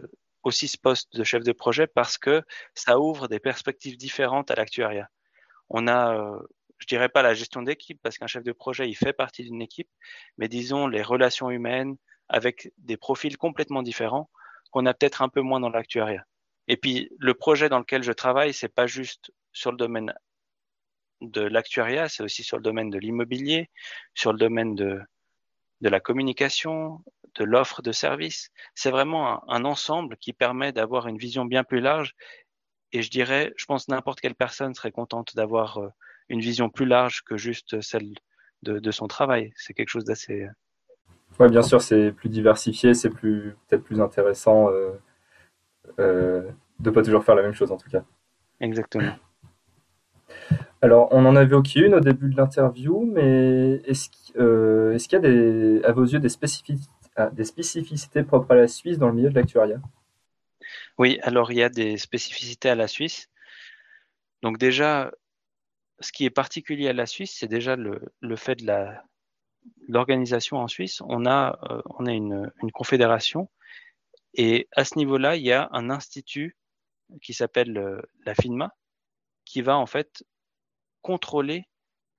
aussi 0.42 0.66
ce 0.66 0.78
poste 0.78 1.14
de 1.14 1.25
chef 1.25 1.42
de 1.44 1.52
projet 1.52 1.87
parce 1.87 2.16
que 2.16 2.42
ça 2.75 2.98
ouvre 2.98 3.28
des 3.28 3.38
perspectives 3.38 3.99
différentes 3.99 4.50
à 4.50 4.54
l'actuariat. 4.54 5.09
On 5.68 5.87
a, 5.87 6.14
euh, 6.14 6.40
je 6.80 6.87
dirais 6.87 7.08
pas 7.08 7.22
la 7.22 7.34
gestion 7.34 7.62
d'équipe 7.62 8.00
parce 8.02 8.18
qu'un 8.18 8.26
chef 8.26 8.42
de 8.42 8.52
projet, 8.52 8.88
il 8.88 8.94
fait 8.94 9.12
partie 9.12 9.44
d'une 9.44 9.62
équipe, 9.62 9.88
mais 10.38 10.49
disons 10.49 10.87
les 10.87 11.02
relations 11.02 11.50
humaines 11.50 11.96
avec 12.28 12.72
des 12.78 12.96
profils 12.96 13.37
complètement 13.37 13.82
différents 13.82 14.30
qu'on 14.70 14.87
a 14.87 14.94
peut-être 14.94 15.22
un 15.22 15.28
peu 15.28 15.40
moins 15.40 15.60
dans 15.60 15.70
l'actuariat. 15.70 16.25
Et 16.68 16.76
puis 16.76 17.10
le 17.18 17.34
projet 17.34 17.68
dans 17.68 17.78
lequel 17.78 18.02
je 18.02 18.12
travaille, 18.12 18.54
c'est 18.54 18.68
pas 18.68 18.87
juste 18.87 19.32
sur 19.52 19.72
le 19.72 19.76
domaine 19.76 20.14
de 21.20 21.42
l'actuariat, 21.42 22.08
c'est 22.08 22.22
aussi 22.22 22.42
sur 22.42 22.56
le 22.56 22.62
domaine 22.62 22.90
de 22.90 22.99
l'immobilier, 22.99 23.68
sur 24.14 24.32
le 24.32 24.38
domaine 24.38 24.75
de, 24.75 25.00
de 25.80 25.88
la 25.88 26.00
communication, 26.00 27.02
de 27.37 27.44
l'offre 27.44 27.82
de 27.82 27.92
service. 27.92 28.50
C'est 28.75 28.90
vraiment 28.90 29.49
un, 29.50 29.64
ensemble 29.64 30.16
qui 30.16 30.32
permet 30.32 30.72
d'avoir 30.72 31.08
une 31.08 31.18
vision 31.18 31.44
bien 31.44 31.64
plus 31.64 31.80
large. 31.80 32.14
Et 32.92 33.02
je 33.02 33.10
dirais, 33.10 33.52
je 33.56 33.66
pense 33.66 33.88
n'importe 33.88 34.20
quelle 34.20 34.34
personne 34.34 34.75
serait 34.75 34.92
contente 34.92 35.37
d'avoir 35.37 35.78
euh, 35.78 35.88
une 36.30 36.40
vision 36.40 36.70
plus 36.70 36.87
large 36.87 37.22
que 37.22 37.37
juste 37.37 37.80
celle 37.82 38.14
de, 38.62 38.90
son 38.90 39.06
travail. 39.06 39.52
C'est 39.56 39.75
quelque 39.75 39.88
chose 39.88 40.04
d'assez. 40.04 40.44
Euh, 40.44 40.50
oui, 41.38 41.49
bien 41.49 41.62
sûr, 41.62 41.80
c'est 41.80 42.12
plus 42.12 42.28
diversifié, 42.28 42.94
c'est 42.94 43.10
plus 43.10 43.56
peut-être 43.68 43.82
plus 43.82 44.00
intéressant 44.00 44.70
euh, 44.70 44.92
euh, 45.99 46.50
de 46.78 46.90
pas 46.90 47.02
toujours 47.02 47.25
faire 47.25 47.34
la 47.34 47.42
même 47.42 47.54
chose 47.54 47.72
en 47.72 47.76
tout 47.76 47.88
cas. 47.90 48.04
Exactement. 48.60 49.12
Alors, 50.82 51.08
on 51.10 51.26
en 51.26 51.37
avait 51.37 51.46
évoqué 51.46 51.80
une 51.80 51.94
au 51.94 52.00
début 52.00 52.30
de 52.30 52.37
l'interview, 52.37 53.04
mais 53.04 53.82
est-ce 53.84 54.08
euh, 54.38 54.96
qu'il 54.96 55.12
y 55.12 55.16
a 55.16 55.18
des, 55.18 55.82
à 55.84 55.92
vos 55.92 56.04
yeux 56.04 56.20
des 56.20 56.28
ah, 57.16 57.28
des 57.30 57.44
spécificités 57.44 58.22
propres 58.22 58.52
à 58.52 58.54
la 58.54 58.68
Suisse 58.68 58.99
dans 58.99 59.08
le 59.08 59.14
milieu 59.14 59.30
de 59.30 59.34
l'actuariat? 59.34 59.80
Oui, 60.96 61.18
alors 61.22 61.52
il 61.52 61.58
y 61.58 61.62
a 61.62 61.68
des 61.68 61.99
spécificités 61.99 62.70
à 62.70 62.75
la 62.75 62.87
Suisse. 62.87 63.28
Donc 64.42 64.58
déjà, 64.58 65.10
ce 66.00 66.12
qui 66.12 66.25
est 66.25 66.30
particulier 66.30 66.88
à 66.88 66.92
la 66.92 67.07
Suisse, 67.07 67.37
c'est 67.38 67.49
déjà 67.49 67.76
le, 67.76 68.00
fait 68.37 68.57
de 68.57 68.87
l'organisation 69.88 70.59
en 70.59 70.69
Suisse. 70.69 71.00
On 71.07 71.26
a, 71.26 71.59
euh, 71.71 71.83
on 71.99 72.07
a 72.07 72.12
une, 72.12 72.50
une 72.62 72.73
confédération 72.73 73.49
et 74.35 74.69
à 74.76 74.85
ce 74.85 74.97
niveau-là, 74.97 75.37
il 75.37 75.42
y 75.42 75.52
a 75.52 75.69
un 75.73 75.90
institut 75.90 76.57
qui 77.23 77.35
s'appelle 77.35 77.76
euh, 77.76 78.00
la 78.25 78.35
FINMA 78.35 78.73
qui 79.45 79.62
va 79.62 79.76
en 79.76 79.87
fait 79.87 80.25
contrôler 81.02 81.64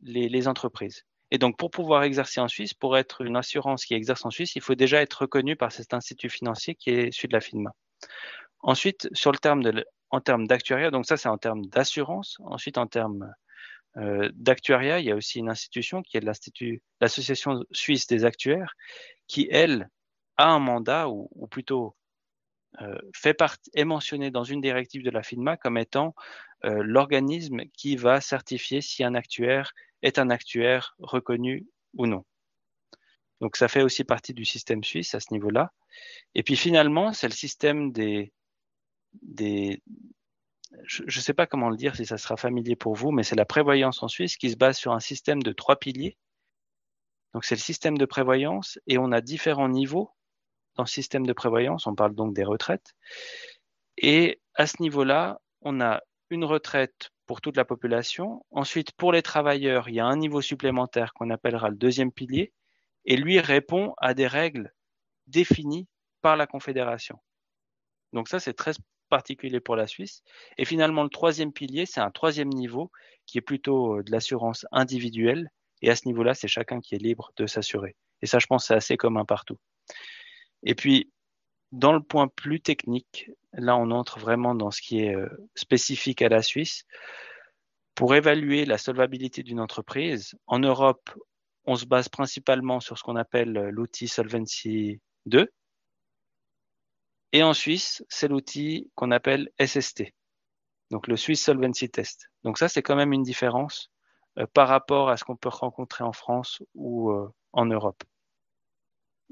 les, 0.01 0.47
entreprises. 0.47 1.05
Et 1.29 1.37
donc, 1.37 1.57
pour 1.57 1.69
pouvoir 1.69 2.03
exercer 2.03 2.41
en 2.41 2.47
Suisse, 2.47 2.73
pour 2.73 2.97
être 2.97 3.21
une 3.21 3.37
assurance 3.37 3.85
qui 3.85 3.93
exerce 3.93 4.25
en 4.25 4.31
Suisse, 4.31 4.55
il 4.55 4.61
faut 4.61 4.75
déjà 4.75 5.01
être 5.01 5.13
reconnu 5.21 5.55
par 5.55 5.71
cet 5.71 5.93
institut 5.93 6.29
financier 6.29 6.75
qui 6.75 6.89
est 6.89 7.11
celui 7.11 7.27
de 7.27 7.33
la 7.33 7.41
FINMA. 7.41 7.71
Ensuite, 8.59 9.07
sur 9.13 9.31
le 9.31 9.37
terme 9.37 9.63
de 9.63 9.85
en 10.09 10.19
termes 10.19 10.45
d'actuariat, 10.45 10.91
donc 10.91 11.05
ça 11.05 11.15
c'est 11.15 11.29
en 11.29 11.37
termes 11.37 11.65
d'assurance. 11.67 12.37
Ensuite, 12.43 12.77
en 12.77 12.87
termes 12.87 13.33
d'actuariat, 13.95 14.99
il 14.99 15.05
y 15.05 15.11
a 15.11 15.15
aussi 15.15 15.39
une 15.39 15.49
institution 15.49 16.01
qui 16.01 16.17
est 16.17 16.21
l'Association 16.21 17.63
suisse 17.71 18.07
des 18.07 18.23
actuaires, 18.25 18.73
qui 19.27 19.47
elle 19.51 19.89
a 20.37 20.49
un 20.49 20.59
mandat 20.59 21.09
ou, 21.09 21.47
plutôt 21.49 21.95
euh, 22.81 22.97
fait 23.13 23.33
partie, 23.33 23.69
est 23.73 23.85
mentionné 23.85 24.31
dans 24.31 24.43
une 24.43 24.61
directive 24.61 25.03
de 25.03 25.09
la 25.09 25.23
FINMA 25.23 25.57
comme 25.57 25.77
étant 25.77 26.15
euh, 26.63 26.83
l'organisme 26.83 27.61
qui 27.73 27.95
va 27.95 28.21
certifier 28.21 28.81
si 28.81 29.03
un 29.03 29.13
actuaire 29.13 29.73
est 30.01 30.19
un 30.19 30.29
actuaire 30.29 30.95
reconnu 30.99 31.67
ou 31.95 32.07
non. 32.07 32.23
Donc 33.41 33.57
ça 33.57 33.67
fait 33.67 33.81
aussi 33.81 34.03
partie 34.03 34.33
du 34.33 34.45
système 34.45 34.83
suisse 34.83 35.15
à 35.15 35.19
ce 35.19 35.33
niveau-là. 35.33 35.71
Et 36.35 36.43
puis 36.43 36.55
finalement, 36.55 37.11
c'est 37.11 37.27
le 37.27 37.33
système 37.33 37.91
des 37.91 38.31
je 40.83 41.03
ne 41.03 41.21
sais 41.21 41.33
pas 41.33 41.47
comment 41.47 41.69
le 41.69 41.77
dire 41.77 41.95
si 41.95 42.05
ça 42.05 42.17
sera 42.17 42.37
familier 42.37 42.75
pour 42.75 42.95
vous, 42.95 43.11
mais 43.11 43.23
c'est 43.23 43.35
la 43.35 43.45
prévoyance 43.45 44.03
en 44.03 44.07
Suisse 44.07 44.37
qui 44.37 44.49
se 44.49 44.55
base 44.55 44.77
sur 44.77 44.93
un 44.93 44.99
système 44.99 45.43
de 45.43 45.51
trois 45.51 45.77
piliers. 45.77 46.17
Donc 47.33 47.45
c'est 47.45 47.55
le 47.55 47.61
système 47.61 47.97
de 47.97 48.05
prévoyance 48.05 48.79
et 48.87 48.97
on 48.97 49.11
a 49.11 49.21
différents 49.21 49.69
niveaux 49.69 50.11
dans 50.75 50.83
le 50.83 50.89
système 50.89 51.25
de 51.25 51.33
prévoyance. 51.33 51.87
On 51.87 51.95
parle 51.95 52.15
donc 52.15 52.33
des 52.33 52.43
retraites. 52.43 52.93
Et 53.97 54.41
à 54.55 54.67
ce 54.67 54.81
niveau-là, 54.81 55.41
on 55.61 55.81
a 55.81 56.01
une 56.29 56.45
retraite 56.45 57.09
pour 57.25 57.41
toute 57.41 57.57
la 57.57 57.65
population. 57.65 58.45
Ensuite, 58.51 58.91
pour 58.93 59.11
les 59.11 59.21
travailleurs, 59.21 59.89
il 59.89 59.95
y 59.95 59.99
a 59.99 60.05
un 60.05 60.17
niveau 60.17 60.41
supplémentaire 60.41 61.13
qu'on 61.13 61.29
appellera 61.29 61.69
le 61.69 61.75
deuxième 61.75 62.11
pilier 62.11 62.53
et 63.05 63.17
lui 63.17 63.39
répond 63.39 63.93
à 63.97 64.13
des 64.13 64.27
règles 64.27 64.73
définies 65.27 65.87
par 66.21 66.37
la 66.37 66.47
Confédération. 66.47 67.19
Donc 68.13 68.27
ça, 68.27 68.39
c'est 68.39 68.53
très 68.53 68.73
particulier 69.11 69.59
pour 69.59 69.75
la 69.75 69.85
Suisse. 69.85 70.23
Et 70.57 70.65
finalement, 70.65 71.03
le 71.03 71.09
troisième 71.09 71.53
pilier, 71.53 71.85
c'est 71.85 72.01
un 72.01 72.09
troisième 72.09 72.49
niveau 72.49 72.91
qui 73.27 73.37
est 73.37 73.41
plutôt 73.41 73.97
euh, 73.97 74.03
de 74.03 74.11
l'assurance 74.11 74.65
individuelle. 74.71 75.51
Et 75.83 75.91
à 75.91 75.95
ce 75.95 76.07
niveau-là, 76.07 76.33
c'est 76.33 76.47
chacun 76.47 76.79
qui 76.79 76.95
est 76.95 76.97
libre 76.97 77.31
de 77.37 77.45
s'assurer. 77.45 77.95
Et 78.23 78.25
ça, 78.25 78.39
je 78.39 78.47
pense, 78.47 78.65
c'est 78.67 78.73
assez 78.73 78.97
commun 78.97 79.25
partout. 79.25 79.57
Et 80.63 80.73
puis, 80.73 81.11
dans 81.71 81.93
le 81.93 82.01
point 82.01 82.27
plus 82.27 82.61
technique, 82.61 83.29
là, 83.53 83.77
on 83.77 83.91
entre 83.91 84.19
vraiment 84.19 84.55
dans 84.55 84.71
ce 84.71 84.81
qui 84.81 85.01
est 85.01 85.15
euh, 85.15 85.29
spécifique 85.55 86.21
à 86.21 86.29
la 86.29 86.41
Suisse. 86.41 86.85
Pour 87.95 88.15
évaluer 88.15 88.65
la 88.65 88.77
solvabilité 88.77 89.43
d'une 89.43 89.59
entreprise, 89.59 90.35
en 90.47 90.59
Europe, 90.59 91.11
on 91.65 91.75
se 91.75 91.85
base 91.85 92.09
principalement 92.09 92.79
sur 92.79 92.97
ce 92.97 93.03
qu'on 93.03 93.15
appelle 93.15 93.57
euh, 93.57 93.71
l'outil 93.71 94.07
Solvency 94.07 94.99
2. 95.25 95.47
Et 97.33 97.43
en 97.43 97.53
Suisse, 97.53 98.03
c'est 98.09 98.27
l'outil 98.27 98.91
qu'on 98.95 99.11
appelle 99.11 99.49
SST, 99.63 100.03
donc 100.89 101.07
le 101.07 101.15
Swiss 101.15 101.43
Solvency 101.43 101.89
Test. 101.89 102.29
Donc 102.43 102.57
ça, 102.57 102.67
c'est 102.67 102.81
quand 102.81 102.95
même 102.95 103.13
une 103.13 103.23
différence 103.23 103.91
euh, 104.37 104.45
par 104.53 104.67
rapport 104.67 105.09
à 105.09 105.17
ce 105.17 105.23
qu'on 105.23 105.37
peut 105.37 105.49
rencontrer 105.49 106.03
en 106.03 106.13
France 106.13 106.61
ou 106.75 107.11
euh, 107.11 107.33
en 107.53 107.65
Europe. 107.65 108.03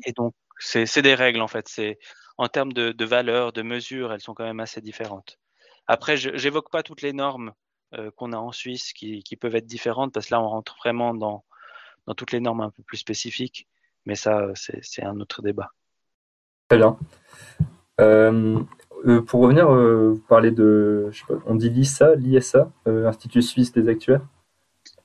Et 0.06 0.14
donc, 0.14 0.34
c'est 0.60 1.02
des 1.02 1.16
règles 1.16 1.42
en 1.42 1.48
fait. 1.48 1.68
C'est 1.68 2.00
en 2.38 2.48
termes 2.48 2.72
de, 2.72 2.92
de 2.92 3.06
valeur, 3.06 3.52
de 3.52 3.62
mesure, 3.62 4.14
elles 4.14 4.22
sont 4.22 4.34
quand 4.34 4.46
même 4.46 4.62
assez 4.62 4.82
différentes. 4.82 5.38
Après, 5.88 6.16
je 6.16 6.30
n'évoque 6.30 6.72
pas 6.72 6.84
toutes 6.84 7.02
les 7.02 7.14
normes 7.14 7.54
qu'on 8.16 8.34
a 8.34 8.38
en 8.38 8.52
Suisse 8.52 8.94
qui, 8.94 9.24
qui, 9.24 9.36
peuvent 9.36 9.56
être 9.56 9.66
différentes 9.66 10.14
parce 10.14 10.28
que 10.28 10.36
là, 10.36 10.42
on 10.42 10.48
rentre 10.48 10.78
vraiment 10.78 11.16
dans 11.16 11.44
dans 12.10 12.16
toutes 12.16 12.32
les 12.32 12.40
normes 12.40 12.62
un 12.62 12.72
peu 12.72 12.82
plus 12.84 12.98
spécifiques. 12.98 13.68
Mais 14.06 14.16
ça, 14.16 14.50
c'est 14.56 15.04
un 15.04 15.20
autre 15.20 15.42
débat. 15.44 15.72
Très 16.68 16.78
bien. 16.78 16.98
Euh, 18.00 18.60
euh, 19.06 19.22
pour 19.22 19.42
revenir, 19.42 19.70
euh, 19.70 20.12
vous 20.14 20.24
parlez 20.28 20.52
de, 20.52 21.10
je 21.12 21.20
sais 21.20 21.26
pas, 21.28 21.36
on 21.46 21.56
dit 21.56 21.70
l'ISA, 21.70 22.16
l'ISA, 22.16 22.72
Institut 22.86 23.42
suisse 23.42 23.72
des 23.72 23.88
actuaires 23.88 24.22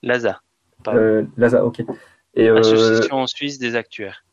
L'ASA. 0.02 0.40
L'ASA, 1.36 1.64
ok. 1.64 1.82
Et, 2.34 2.48
Association 2.48 3.26
suisse 3.26 3.58
des 3.58 3.76
actuaires. 3.76 4.24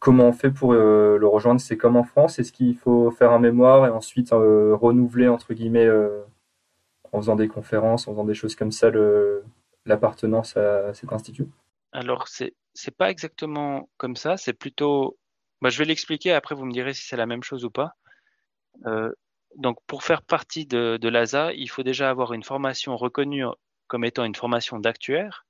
Comment 0.00 0.28
on 0.28 0.32
fait 0.32 0.50
pour 0.50 0.74
le 0.74 1.26
rejoindre? 1.26 1.60
C'est 1.60 1.76
comme 1.76 1.96
en 1.96 2.04
France? 2.04 2.38
Est-ce 2.38 2.52
qu'il 2.52 2.76
faut 2.76 3.10
faire 3.10 3.32
un 3.32 3.38
mémoire 3.38 3.86
et 3.86 3.90
ensuite 3.90 4.30
renouveler, 4.30 5.28
entre 5.28 5.54
guillemets, 5.54 5.88
en 7.12 7.20
faisant 7.20 7.36
des 7.36 7.48
conférences, 7.48 8.06
en 8.06 8.12
faisant 8.12 8.24
des 8.24 8.34
choses 8.34 8.54
comme 8.54 8.70
ça, 8.70 8.90
l'appartenance 9.86 10.56
à 10.56 10.92
cet 10.94 11.12
institut? 11.12 11.48
Alors, 11.92 12.28
c'est 12.28 12.54
c'est 12.74 12.96
pas 12.96 13.10
exactement 13.10 13.88
comme 13.96 14.14
ça. 14.14 14.36
C'est 14.36 14.52
plutôt. 14.52 15.16
Bah, 15.60 15.70
je 15.70 15.78
vais 15.78 15.84
l'expliquer. 15.84 16.32
Après, 16.32 16.54
vous 16.54 16.64
me 16.64 16.72
direz 16.72 16.94
si 16.94 17.06
c'est 17.06 17.16
la 17.16 17.26
même 17.26 17.42
chose 17.42 17.64
ou 17.64 17.70
pas. 17.70 17.94
Euh, 18.86 19.12
donc, 19.56 19.78
pour 19.86 20.04
faire 20.04 20.22
partie 20.22 20.66
de, 20.66 20.98
de 21.00 21.08
l'ASA, 21.08 21.52
il 21.54 21.68
faut 21.68 21.82
déjà 21.82 22.10
avoir 22.10 22.32
une 22.32 22.44
formation 22.44 22.96
reconnue 22.96 23.44
comme 23.86 24.04
étant 24.04 24.24
une 24.24 24.34
formation 24.34 24.78
d'actuaire. 24.78 25.46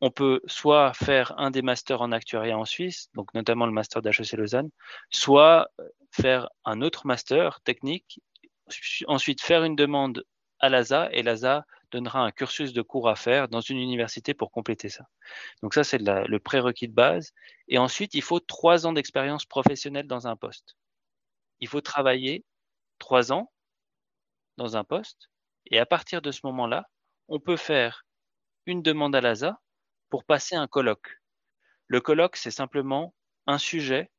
On 0.00 0.10
peut 0.10 0.40
soit 0.46 0.92
faire 0.94 1.34
un 1.38 1.50
des 1.50 1.62
masters 1.62 2.00
en 2.00 2.12
actuariat 2.12 2.56
en 2.56 2.64
Suisse, 2.64 3.08
donc 3.14 3.34
notamment 3.34 3.66
le 3.66 3.72
master 3.72 4.00
d'HEC 4.00 4.32
Lausanne, 4.34 4.70
soit 5.10 5.68
faire 6.12 6.48
un 6.64 6.82
autre 6.82 7.06
master 7.06 7.60
technique, 7.62 8.20
ensuite 9.08 9.42
faire 9.42 9.64
une 9.64 9.74
demande 9.74 10.24
à 10.60 10.68
l'ASA 10.68 11.08
et 11.12 11.22
l'ASA 11.22 11.64
donnera 11.90 12.20
un 12.20 12.30
cursus 12.30 12.72
de 12.72 12.82
cours 12.82 13.08
à 13.08 13.16
faire 13.16 13.48
dans 13.48 13.60
une 13.60 13.78
université 13.78 14.34
pour 14.34 14.50
compléter 14.50 14.88
ça. 14.88 15.06
Donc 15.62 15.74
ça, 15.74 15.84
c'est 15.84 15.98
le 15.98 16.38
prérequis 16.38 16.88
de 16.88 16.94
base. 16.94 17.32
Et 17.68 17.78
ensuite, 17.78 18.14
il 18.14 18.22
faut 18.22 18.40
trois 18.40 18.86
ans 18.86 18.92
d'expérience 18.92 19.44
professionnelle 19.44 20.06
dans 20.06 20.26
un 20.26 20.36
poste. 20.36 20.76
Il 21.60 21.68
faut 21.68 21.80
travailler 21.80 22.44
trois 22.98 23.32
ans 23.32 23.52
dans 24.56 24.76
un 24.76 24.84
poste. 24.84 25.30
Et 25.66 25.78
à 25.78 25.86
partir 25.86 26.22
de 26.22 26.30
ce 26.30 26.40
moment-là, 26.44 26.88
on 27.28 27.40
peut 27.40 27.56
faire 27.56 28.04
une 28.66 28.82
demande 28.82 29.14
à 29.14 29.20
l'ASA 29.20 29.60
pour 30.10 30.24
passer 30.24 30.56
un 30.56 30.66
colloque. 30.66 31.20
Le 31.86 32.00
colloque, 32.00 32.36
c'est 32.36 32.50
simplement 32.50 33.14
un 33.46 33.58
sujet 33.58 34.10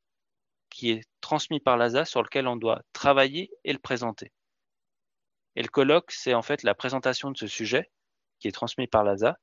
qui 0.70 0.90
est 0.90 1.08
transmis 1.20 1.60
par 1.60 1.76
l'ASA 1.76 2.04
sur 2.04 2.22
lequel 2.22 2.46
on 2.46 2.56
doit 2.56 2.82
travailler 2.92 3.50
et 3.64 3.72
le 3.72 3.78
présenter. 3.78 4.32
Et 5.56 5.62
le 5.62 5.68
colloque, 5.68 6.10
c'est 6.12 6.34
en 6.34 6.42
fait 6.42 6.62
la 6.62 6.74
présentation 6.74 7.30
de 7.30 7.36
ce 7.36 7.46
sujet 7.46 7.90
qui 8.38 8.48
est 8.48 8.52
transmis 8.52 8.86
par 8.86 9.04
l'ASA, 9.04 9.38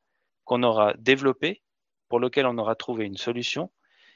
qu'on 0.46 0.64
aura 0.64 0.94
développé, 0.98 1.62
pour 2.10 2.20
lequel 2.20 2.46
on 2.46 2.58
aura 2.58 2.76
trouvé 2.76 3.06
une 3.06 3.18
solution 3.18 3.72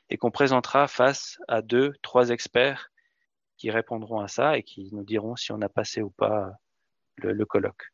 et 0.09 0.17
qu'on 0.17 0.31
présentera 0.31 0.87
face 0.87 1.39
à 1.47 1.61
deux, 1.61 1.93
trois 2.01 2.29
experts 2.29 2.89
qui 3.57 3.69
répondront 3.69 4.19
à 4.21 4.27
ça 4.27 4.57
et 4.57 4.63
qui 4.63 4.89
nous 4.93 5.03
diront 5.03 5.35
si 5.35 5.51
on 5.51 5.61
a 5.61 5.69
passé 5.69 6.01
ou 6.01 6.09
pas 6.09 6.51
le, 7.17 7.45
colloque. 7.45 7.91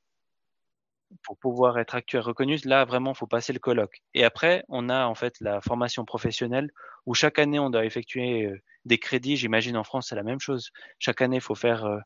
Pour 1.23 1.37
pouvoir 1.37 1.77
être 1.79 1.95
actuel 1.95 2.21
reconnu, 2.21 2.57
là 2.63 2.85
vraiment, 2.85 3.11
il 3.11 3.17
faut 3.17 3.27
passer 3.27 3.53
le 3.53 3.59
colloque. 3.59 4.01
Et 4.13 4.23
après, 4.23 4.63
on 4.69 4.89
a 4.89 5.05
en 5.05 5.15
fait 5.15 5.35
la 5.41 5.59
formation 5.61 6.05
professionnelle 6.05 6.71
où 7.05 7.13
chaque 7.13 7.39
année, 7.39 7.59
on 7.59 7.69
doit 7.69 7.85
effectuer 7.85 8.45
euh, 8.45 8.61
des 8.85 8.97
crédits. 8.97 9.37
J'imagine 9.37 9.77
en 9.77 9.83
France, 9.83 10.07
c'est 10.09 10.15
la 10.15 10.23
même 10.23 10.39
chose. 10.39 10.71
Chaque 10.99 11.21
année, 11.21 11.37
il 11.37 11.41
faut 11.41 11.55
faire 11.55 11.85
euh, 11.85 11.99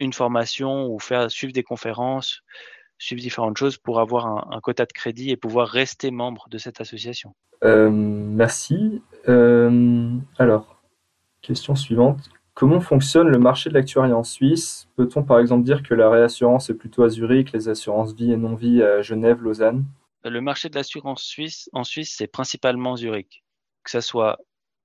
une 0.00 0.12
formation 0.12 0.86
ou 0.86 0.98
faire 0.98 1.30
suivre 1.30 1.52
des 1.52 1.62
conférences, 1.62 2.42
suivre 2.98 3.20
différentes 3.20 3.56
choses 3.56 3.76
pour 3.76 4.00
avoir 4.00 4.26
un, 4.26 4.60
quota 4.60 4.86
de 4.86 4.92
crédit 4.92 5.30
et 5.30 5.36
pouvoir 5.36 5.68
rester 5.68 6.10
membre 6.10 6.48
de 6.48 6.58
cette 6.58 6.80
association. 6.80 7.34
Euh, 7.64 7.90
merci. 7.90 9.02
Euh, 9.28 10.16
alors, 10.38 10.82
question 11.42 11.74
suivante. 11.74 12.30
Comment 12.54 12.80
fonctionne 12.80 13.28
le 13.28 13.38
marché 13.38 13.70
de 13.70 13.74
l'actuariat 13.74 14.16
en 14.16 14.24
Suisse? 14.24 14.88
Peut-on 14.96 15.22
par 15.22 15.38
exemple 15.40 15.64
dire 15.64 15.82
que 15.82 15.94
la 15.94 16.10
réassurance 16.10 16.70
est 16.70 16.74
plutôt 16.74 17.02
à 17.02 17.08
Zurich, 17.08 17.52
les 17.52 17.68
assurances 17.68 18.14
vie 18.14 18.32
et 18.32 18.36
non-vie 18.36 18.82
à 18.82 19.00
Genève, 19.02 19.42
Lausanne? 19.42 19.84
Le 20.24 20.40
marché 20.40 20.68
de 20.68 20.76
l'assurance 20.76 21.22
suisse 21.22 21.68
en 21.72 21.82
Suisse, 21.82 22.14
c'est 22.16 22.26
principalement 22.26 22.96
Zurich. 22.96 23.42
Que 23.84 23.90
ce 23.90 24.00
soit 24.00 24.38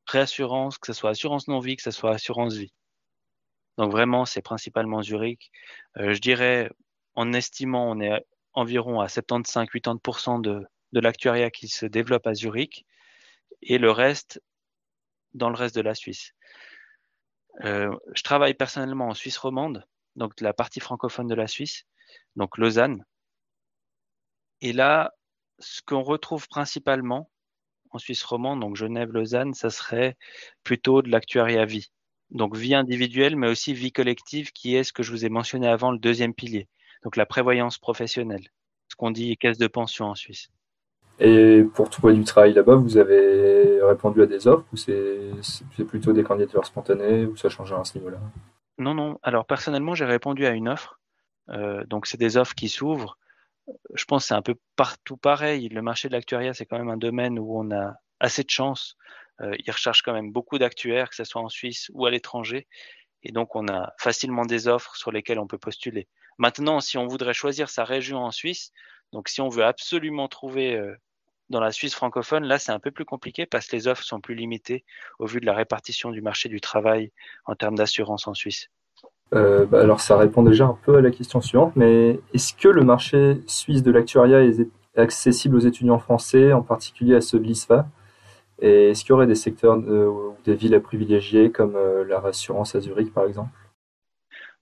réassurance, 0.08 0.78
que 0.78 0.88
ce 0.88 0.94
soit 0.94 1.12
assurance 1.12 1.48
non-vie, 1.48 1.76
que 1.76 1.84
ce 1.84 1.92
soit 1.92 2.12
assurance 2.12 2.56
vie. 2.56 2.72
Donc 3.78 3.92
vraiment, 3.92 4.26
c'est 4.26 4.42
principalement 4.42 5.02
Zurich. 5.02 5.52
Euh, 5.98 6.14
je 6.14 6.20
dirais, 6.20 6.72
en 7.16 7.34
estimant, 7.34 7.90
on 7.90 8.00
est 8.00 8.26
environ 8.54 9.00
à 9.00 9.08
75-80% 9.08 10.42
de, 10.42 10.66
de 10.94 11.00
l'actuariat 11.00 11.52
qui 11.52 11.68
se 11.68 11.86
développe 11.86 12.26
à 12.26 12.34
Zurich 12.34 12.86
et 13.62 13.78
le 13.78 13.92
reste 13.92 14.42
dans 15.34 15.50
le 15.50 15.56
reste 15.56 15.76
de 15.76 15.82
la 15.82 15.94
Suisse. 15.94 16.34
Euh, 17.64 17.96
je 18.14 18.24
travaille 18.24 18.54
personnellement 18.54 19.10
en 19.10 19.14
Suisse 19.14 19.38
romande, 19.38 19.86
donc 20.16 20.40
la 20.42 20.54
partie 20.54 20.80
francophone 20.80 21.28
de 21.28 21.36
la 21.36 21.48
Suisse, 21.48 21.86
donc 22.36 22.58
Lausanne. 22.58 23.04
Et 24.62 24.74
là, 24.74 25.14
ce 25.60 25.82
qu'on 25.82 26.02
retrouve 26.02 26.48
principalement 26.48 27.30
en 27.92 28.00
Suisse 28.00 28.24
romande, 28.24 28.62
donc 28.62 28.76
Genève, 28.76 29.12
Lausanne, 29.12 29.54
ça 29.54 29.70
serait 29.70 30.18
plutôt 30.64 31.02
de 31.02 31.10
l'actuariat 31.10 31.66
vie 31.66 31.92
donc 32.32 32.56
vie 32.56 32.76
individuelle, 32.76 33.36
mais 33.36 33.48
aussi 33.48 33.74
vie 33.74 33.92
collective, 33.92 34.52
qui 34.52 34.76
est 34.76 34.84
ce 34.84 34.94
que 34.94 35.04
je 35.04 35.12
vous 35.12 35.26
ai 35.26 35.30
mentionné 35.30 35.68
avant, 35.68 35.92
le 35.92 36.00
deuxième 36.00 36.34
pilier, 36.34 36.68
donc 37.04 37.16
la 37.16 37.26
prévoyance 37.26 37.78
professionnelle, 37.78 38.48
ce 38.90 38.96
qu'on 38.96 39.12
dit 39.12 39.38
caisse 39.38 39.58
de 39.58 39.68
pension 39.68 40.06
en 40.06 40.16
Suisse. 40.16 40.50
Et 41.20 41.64
pour 41.74 41.90
trouver 41.90 42.14
du 42.14 42.24
travail 42.24 42.54
là-bas, 42.54 42.76
vous 42.76 42.98
avez 42.98 43.82
répondu 43.82 44.22
à 44.22 44.28
des 44.28 44.48
offres 44.48 44.66
ou 44.72 44.78
c'est 44.78 45.86
plutôt 45.88 46.14
des 46.14 46.24
candidatures 46.24 46.66
spontanées 46.66 47.26
ou 47.26 47.36
ça 47.36 47.50
change 47.50 47.74
à 47.74 47.84
ce 47.84 47.98
niveau-là? 47.98 48.20
Non, 48.78 48.94
non. 48.94 49.18
Alors 49.24 49.46
personnellement, 49.46 49.96
j'ai 49.96 50.06
répondu 50.06 50.46
à 50.46 50.52
une 50.52 50.70
offre. 50.70 51.00
Euh, 51.50 51.84
donc 51.86 52.06
c'est 52.06 52.20
des 52.20 52.38
offres 52.38 52.54
qui 52.54 52.70
s'ouvrent. 52.70 53.18
Je 53.96 54.06
pense 54.06 54.24
que 54.24 54.28
c'est 54.28 54.36
un 54.36 54.44
peu 54.44 54.56
partout 54.76 55.18
pareil. 55.18 55.70
Le 55.70 55.82
marché 55.82 56.08
de 56.08 56.14
l'actuariat, 56.14 56.54
c'est 56.54 56.66
quand 56.66 56.78
même 56.78 56.90
un 56.90 56.98
domaine 56.98 57.40
où 57.40 57.60
on 57.60 57.72
a 57.72 57.96
assez 58.20 58.44
de 58.44 58.50
chance. 58.50 58.96
Euh, 59.42 59.56
ils 59.60 59.72
recherchent 59.72 60.02
quand 60.02 60.14
même 60.14 60.32
beaucoup 60.32 60.58
d'actuaires, 60.58 61.10
que 61.10 61.16
ce 61.16 61.24
soit 61.24 61.42
en 61.42 61.50
Suisse 61.50 61.92
ou 61.94 62.06
à 62.06 62.12
l'étranger. 62.12 62.68
Et 63.24 63.32
donc 63.32 63.56
on 63.56 63.68
a 63.68 63.94
facilement 63.98 64.46
des 64.46 64.68
offres 64.68 64.96
sur 64.96 65.12
lesquelles 65.12 65.40
on 65.40 65.48
peut 65.48 65.58
postuler. 65.58 66.08
Maintenant, 66.38 66.80
si 66.80 66.98
on 66.98 67.08
voudrait 67.08 67.34
choisir 67.34 67.70
sa 67.70 67.84
région 67.84 68.20
en 68.20 68.32
Suisse, 68.32 68.72
donc 69.12 69.28
si 69.30 69.42
on 69.42 69.50
veut 69.50 69.64
absolument 69.64 70.28
trouver 70.28 70.76
euh, 70.76 70.96
dans 71.50 71.60
la 71.60 71.72
Suisse 71.72 71.96
francophone, 71.96 72.44
là, 72.44 72.60
c'est 72.60 72.72
un 72.72 72.80
peu 72.80 72.92
plus 72.92 73.06
compliqué 73.06 73.46
parce 73.46 73.68
que 73.68 73.76
les 73.76 73.88
offres 73.88 74.04
sont 74.04 74.20
plus 74.20 74.36
limitées 74.36 74.84
au 75.20 75.26
vu 75.26 75.40
de 75.40 75.46
la 75.46 75.54
répartition 75.54 76.12
du 76.12 76.22
marché 76.22 76.50
du 76.50 76.62
travail 76.62 77.12
en 77.46 77.56
termes 77.56 77.76
d'assurance 77.76 78.28
en 78.28 78.34
Suisse. 78.34 78.70
Euh, 79.34 79.66
bah, 79.66 79.82
alors, 79.82 80.00
ça 80.00 80.18
répond 80.18 80.44
déjà 80.44 80.66
un 80.66 80.78
peu 80.86 80.98
à 80.98 81.02
la 81.02 81.12
question 81.12 81.42
suivante, 81.42 81.74
mais 81.76 82.20
est-ce 82.34 82.54
que 82.54 82.68
le 82.68 82.84
marché 82.84 83.42
suisse 83.48 83.84
de 83.84 83.92
l'actuariat 83.92 84.44
est 84.44 84.68
accessible 84.96 85.56
aux 85.56 85.62
étudiants 85.62 86.00
français, 86.00 86.54
en 86.54 86.62
particulier 86.62 87.16
à 87.16 87.22
ceux 87.22 87.40
de 87.40 87.44
l'ISFA? 87.44 87.88
Et 88.60 88.90
est-ce 88.90 89.02
qu'il 89.02 89.12
y 89.12 89.14
aurait 89.14 89.28
des 89.28 89.36
secteurs 89.36 89.78
ou 89.78 90.36
des 90.44 90.56
villes 90.56 90.76
à 90.76 90.80
privilégier, 90.80 91.52
comme 91.52 91.76
euh, 91.76 92.04
la 92.04 92.20
rassurance 92.20 92.76
à 92.76 92.80
Zurich, 92.80 93.14
par 93.14 93.26
exemple? 93.26 93.52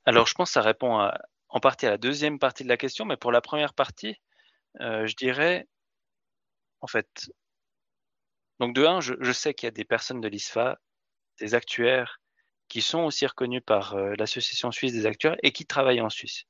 Alors, 0.06 0.28
je 0.28 0.34
pense 0.34 0.50
que 0.50 0.54
ça 0.54 0.62
répond 0.62 1.10
en 1.50 1.60
partie 1.60 1.88
à 1.88 1.92
la 1.92 1.98
deuxième 1.98 2.38
partie 2.38 2.64
de 2.64 2.70
la 2.70 2.78
question, 2.78 3.06
mais 3.06 3.18
pour 3.18 3.32
la 3.32 3.42
première 3.42 3.74
partie, 3.74 4.16
euh, 4.82 5.08
je 5.08 5.16
dirais 5.16 5.68
en 6.86 6.88
fait, 6.88 7.32
donc 8.60 8.76
de 8.76 8.86
un, 8.86 9.02
je, 9.02 9.32
sais 9.32 9.56
qu'il 9.56 9.66
y 9.66 9.70
a 9.70 9.72
des 9.72 9.86
personnes 9.86 10.22
de 10.22 10.28
l'ISFA, 10.28 10.78
des 11.40 11.56
actuaires, 11.56 12.22
qui 12.68 12.82
sont 12.82 13.00
aussi 13.00 13.26
reconnus 13.26 13.64
par 13.66 13.96
euh, 13.96 14.14
l'Association 14.20 14.72
suisse 14.72 14.94
des 14.94 15.08
actuaires 15.08 15.36
et 15.42 15.52
qui 15.52 15.66
travaillent 15.66 16.02
en 16.02 16.12
Suisse. 16.12 16.44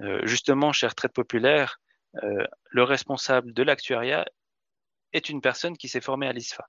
Euh, 0.00 0.20
justement, 0.26 0.72
chez 0.72 0.88
Retraite 0.88 1.12
Populaire, 1.12 1.80
euh, 2.22 2.44
le 2.66 2.82
responsable 2.82 3.52
de 3.52 3.62
l'actuariat 3.62 4.26
est 5.14 5.30
une 5.30 5.40
personne 5.40 5.76
qui 5.78 5.88
s'est 5.88 6.02
formée 6.02 6.26
à 6.26 6.32
l'ISFA, 6.32 6.68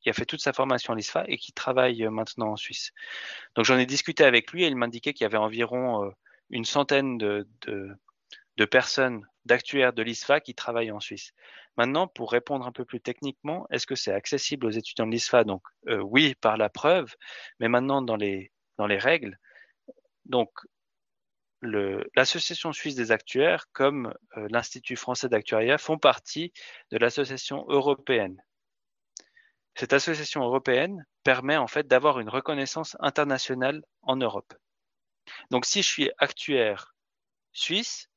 qui 0.00 0.08
a 0.08 0.14
fait 0.14 0.24
toute 0.24 0.40
sa 0.40 0.54
formation 0.54 0.94
à 0.94 0.96
l'ISFA 0.96 1.24
et 1.28 1.36
qui 1.36 1.52
travaille 1.52 2.02
maintenant 2.08 2.52
en 2.52 2.56
Suisse. 2.56 2.92
Donc 3.54 3.66
j'en 3.66 3.78
ai 3.78 3.86
discuté 3.86 4.24
avec 4.24 4.50
lui 4.52 4.64
et 4.64 4.68
il 4.68 4.76
m'indiquait 4.76 5.12
qu'il 5.12 5.24
y 5.24 5.26
avait 5.26 5.36
environ 5.36 6.10
une 6.50 6.64
centaine 6.64 7.18
de, 7.18 7.46
de 8.56 8.64
personnes 8.64 9.26
d'actuaires 9.44 9.92
de 9.92 10.02
l'ISFA 10.02 10.40
qui 10.40 10.54
travaillent 10.54 10.92
en 10.92 11.00
Suisse. 11.00 11.32
Maintenant, 11.76 12.06
pour 12.06 12.30
répondre 12.30 12.66
un 12.66 12.72
peu 12.72 12.84
plus 12.84 13.00
techniquement, 13.00 13.66
est-ce 13.70 13.86
que 13.86 13.96
c'est 13.96 14.12
accessible 14.12 14.66
aux 14.66 14.70
étudiants 14.70 15.06
de 15.06 15.12
l'ISFA? 15.12 15.44
Donc 15.44 15.62
euh, 15.88 16.00
oui, 16.00 16.34
par 16.40 16.56
la 16.56 16.68
preuve, 16.68 17.14
mais 17.58 17.68
maintenant 17.68 18.00
dans 18.00 18.16
les, 18.16 18.52
dans 18.78 18.86
les 18.86 18.98
règles. 18.98 19.38
Donc 20.24 20.50
l'Association 22.14 22.72
suisse 22.72 22.94
des 22.94 23.12
actuaires, 23.12 23.66
comme 23.72 24.14
euh, 24.36 24.46
l'Institut 24.50 24.96
français 24.96 25.28
d'actuariat, 25.28 25.78
font 25.78 25.98
partie 25.98 26.52
de 26.90 26.98
l'association 26.98 27.64
européenne. 27.68 28.42
Cette 29.74 29.92
association 29.92 30.42
européenne 30.44 31.04
permet 31.24 31.56
en 31.56 31.66
fait 31.66 31.88
d'avoir 31.88 32.20
une 32.20 32.28
reconnaissance 32.28 32.96
internationale 33.00 33.82
en 34.02 34.16
Europe. 34.16 34.54
Donc 35.50 35.64
si 35.64 35.82
je 35.82 35.88
suis 35.88 36.10
actuaire 36.18 36.94
suisse, 37.52 38.08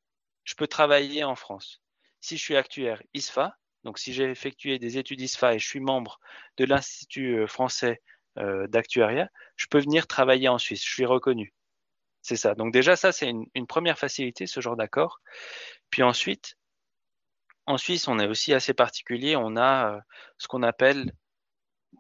je 0.44 0.56
peux 0.56 0.68
travailler 0.68 1.24
en 1.24 1.36
France. 1.36 1.82
Si 2.22 2.38
je 2.38 2.44
suis 2.44 2.56
actuaire 2.56 3.02
ISFA, 3.14 3.58
donc 3.84 4.00
si 4.00 4.14
j'ai 4.14 4.30
effectué 4.30 4.80
des 4.80 4.98
études 4.98 5.22
ISFA 5.22 5.56
et 5.56 5.60
je 5.60 5.68
suis 5.68 5.80
membre 5.80 6.20
de 6.58 6.66
l'Institut 6.66 7.40
euh, 7.40 7.48
français 7.48 8.02
euh, 8.38 8.68
d'actuariat, 8.68 9.30
je 9.56 9.68
peux 9.68 9.80
venir 9.80 10.08
travailler 10.08 10.48
en 10.48 10.58
Suisse. 10.58 10.84
Je 10.84 10.94
suis 10.94 11.06
reconnu. 11.06 11.54
C'est 12.22 12.36
ça. 12.36 12.56
Donc 12.56 12.74
déjà, 12.74 12.96
ça, 12.96 13.12
c'est 13.12 13.30
une, 13.30 13.68
première 13.68 13.98
facilité, 13.98 14.48
ce 14.48 14.60
genre 14.60 14.76
d'accord. 14.76 15.22
Puis 15.90 16.04
ensuite, 16.04 16.58
en 17.66 17.78
Suisse, 17.78 18.08
on 18.08 18.20
est 18.20 18.28
aussi 18.28 18.54
assez 18.54 18.74
particulier. 18.74 19.36
On 19.36 19.56
a 19.56 19.96
euh, 19.96 20.00
ce 20.38 20.48
qu'on 20.48 20.64
appelle, 20.64 21.12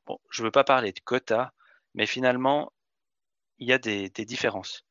bon, 0.05 0.19
je 0.29 0.41
ne 0.41 0.47
veux 0.47 0.51
pas 0.51 0.63
parler 0.63 0.91
de 0.91 0.99
quotas, 0.99 1.51
mais 1.93 2.05
finalement, 2.05 2.73
il 3.59 3.67
y 3.69 3.73
a 3.73 3.77
des, 3.77 4.09
des 4.09 4.25
différences. 4.25 4.85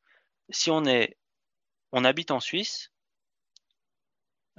Si 0.49 0.71
on 0.71 0.85
est, 0.85 1.17
on 1.91 2.03
habite 2.05 2.31
en 2.31 2.39
Suisse, 2.39 2.91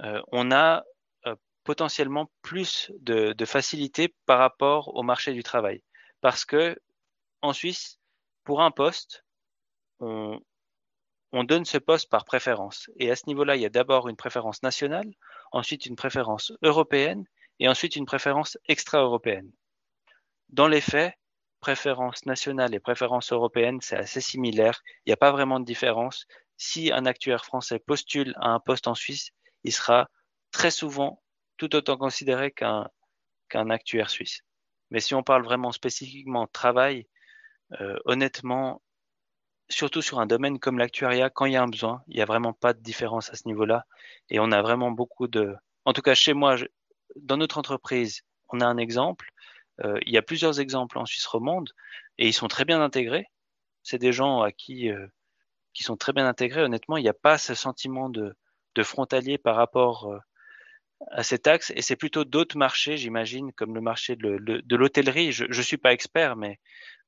euh, 0.01 0.21
on 0.31 0.51
a 0.51 0.83
euh, 1.25 1.35
potentiellement 1.63 2.31
plus 2.41 2.91
de, 2.99 3.33
facilité 3.45 4.15
par 4.25 4.39
rapport 4.39 4.95
au 4.95 5.03
marché 5.03 5.33
du 5.33 5.43
travail. 5.43 5.83
Parce 6.21 6.45
que 6.45 6.77
en 7.41 7.53
Suisse, 7.53 7.99
pour 8.43 8.61
un 8.61 8.71
poste, 8.71 9.25
on, 9.99 10.39
donne 11.33 11.65
ce 11.65 11.77
poste 11.77 12.09
par 12.09 12.25
préférence. 12.25 12.89
Et 12.97 13.11
à 13.11 13.15
ce 13.15 13.23
niveau-là, 13.27 13.55
il 13.55 13.61
y 13.61 13.65
a 13.65 13.69
d'abord 13.69 14.09
une 14.09 14.15
préférence 14.15 14.63
nationale, 14.63 15.09
ensuite 15.51 15.85
une 15.85 15.95
préférence 15.95 16.51
européenne 16.61 17.25
et 17.59 17.67
ensuite 17.67 17.95
une 17.95 18.05
préférence 18.05 18.57
extra-européenne. 18.67 19.51
Dans 20.49 20.67
les 20.67 20.81
faits, 20.81 21.13
préférence 21.59 22.25
nationale 22.25 22.73
et 22.73 22.79
préférence 22.79 23.31
européenne, 23.31 23.79
c'est 23.81 23.97
assez 23.97 24.21
similaire. 24.21 24.81
Il 25.05 25.09
n'y 25.09 25.13
a 25.13 25.17
pas 25.17 25.31
vraiment 25.31 25.59
de 25.59 25.65
différence. 25.65 26.25
Si 26.57 26.91
un 26.91 27.05
actuaire 27.05 27.45
français 27.45 27.79
postule 27.79 28.33
à 28.39 28.49
un 28.49 28.59
poste 28.59 28.87
en 28.87 28.95
Suisse, 28.95 29.29
il 29.63 29.73
sera 29.73 30.09
très 30.51 30.71
souvent 30.71 31.21
tout 31.57 31.75
autant 31.75 31.97
considéré 31.97 32.51
qu'un 32.51 32.89
actuaire 33.69 34.09
suisse. 34.09 34.41
Mais 34.89 34.99
si 34.99 35.13
on 35.13 35.23
parle 35.23 35.43
vraiment 35.43 35.71
spécifiquement 35.71 36.47
travail, 36.47 37.07
euh, 37.79 37.99
honnêtement, 38.05 38.81
surtout 39.69 40.01
sur 40.01 40.19
un 40.19 40.25
domaine 40.25 40.59
comme 40.59 40.77
l'actuariat, 40.77 41.29
quand 41.29 41.45
il 41.45 41.53
y 41.53 41.55
a 41.55 41.63
un 41.63 41.67
besoin, 41.67 42.03
il 42.07 42.15
n'y 42.15 42.21
a 42.21 42.25
vraiment 42.25 42.53
pas 42.53 42.73
de 42.73 42.81
différence 42.81 43.29
à 43.29 43.35
ce 43.35 43.47
niveau-là. 43.47 43.85
Et 44.29 44.39
on 44.39 44.51
a 44.51 44.61
vraiment 44.61 44.91
beaucoup 44.91 45.27
de... 45.27 45.55
En 45.85 45.93
tout 45.93 46.01
cas, 46.01 46.15
chez 46.15 46.33
moi, 46.33 46.55
dans 47.15 47.37
notre 47.37 47.57
entreprise, 47.57 48.21
on 48.49 48.61
a 48.61 48.65
un 48.65 48.77
exemple. 48.77 49.29
Euh, 49.83 49.99
il 50.05 50.13
y 50.13 50.17
a 50.17 50.21
plusieurs 50.21 50.59
exemples 50.59 50.97
en 50.97 51.05
Suisse 51.05 51.25
romande 51.25 51.69
et 52.17 52.27
ils 52.27 52.33
sont 52.33 52.47
très 52.47 52.65
bien 52.65 52.81
intégrés. 52.81 53.27
C'est 53.83 53.97
des 53.97 54.11
gens 54.11 54.41
à 54.41 54.51
qui, 54.51 54.89
euh, 54.89 55.07
qui 55.73 55.83
sont 55.83 55.97
très 55.97 56.13
bien 56.13 56.27
intégrés. 56.27 56.63
Honnêtement, 56.63 56.97
il 56.97 57.03
n'y 57.03 57.09
a 57.09 57.13
pas 57.13 57.37
ce 57.37 57.53
sentiment 57.53 58.09
de, 58.09 58.35
de 58.75 58.83
frontalier 58.83 59.37
par 59.37 59.55
rapport 59.55 60.11
euh, 60.11 60.19
à 61.11 61.23
cet 61.23 61.47
axe. 61.47 61.71
Et 61.75 61.81
c'est 61.81 61.95
plutôt 61.95 62.23
d'autres 62.23 62.57
marchés, 62.57 62.97
j'imagine, 62.97 63.51
comme 63.53 63.73
le 63.73 63.81
marché 63.81 64.15
de, 64.15 64.75
l'hôtellerie. 64.75 65.31
Je 65.31 65.45
ne 65.45 65.61
suis 65.61 65.77
pas 65.77 65.93
expert, 65.93 66.35
mais 66.35 66.59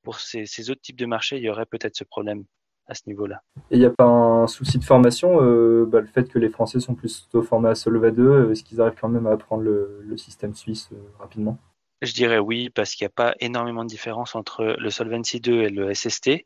pour 0.02 0.18
ces, 0.18 0.70
autres 0.70 0.80
types 0.80 0.98
de 0.98 1.06
marchés, 1.06 1.36
il 1.36 1.42
y 1.42 1.50
aurait 1.50 1.66
peut-être 1.66 1.96
ce 1.96 2.04
problème 2.04 2.44
à 2.86 2.94
ce 2.94 3.02
niveau-là. 3.06 3.42
Et 3.70 3.76
il 3.76 3.78
n'y 3.78 3.84
a 3.84 3.90
pas 3.90 4.04
un 4.04 4.46
souci 4.48 4.78
de 4.78 4.84
formation 4.84 5.40
euh, 5.40 5.86
bah, 5.86 6.00
Le 6.00 6.08
fait 6.08 6.28
que 6.28 6.38
les 6.38 6.48
Français 6.48 6.80
sont 6.80 6.94
plutôt 6.94 7.42
formés 7.42 7.68
à 7.68 7.74
Solva 7.76 8.10
2, 8.10 8.22
euh, 8.22 8.50
est-ce 8.50 8.64
qu'ils 8.64 8.80
arrivent 8.80 8.98
quand 9.00 9.08
même 9.08 9.26
à 9.26 9.32
apprendre 9.32 9.62
le, 9.62 10.16
système 10.16 10.54
suisse 10.54 10.90
rapidement? 11.18 11.58
Je 12.02 12.12
dirais 12.12 12.38
oui, 12.38 12.68
parce 12.68 12.94
qu'il 12.94 13.04
n'y 13.04 13.10
a 13.10 13.14
pas 13.14 13.34
énormément 13.38 13.84
de 13.84 13.88
différence 13.88 14.34
entre 14.34 14.76
le 14.78 14.90
Solvency 14.90 15.40
2 15.40 15.62
et 15.62 15.68
le 15.68 15.94
SST. 15.94 16.44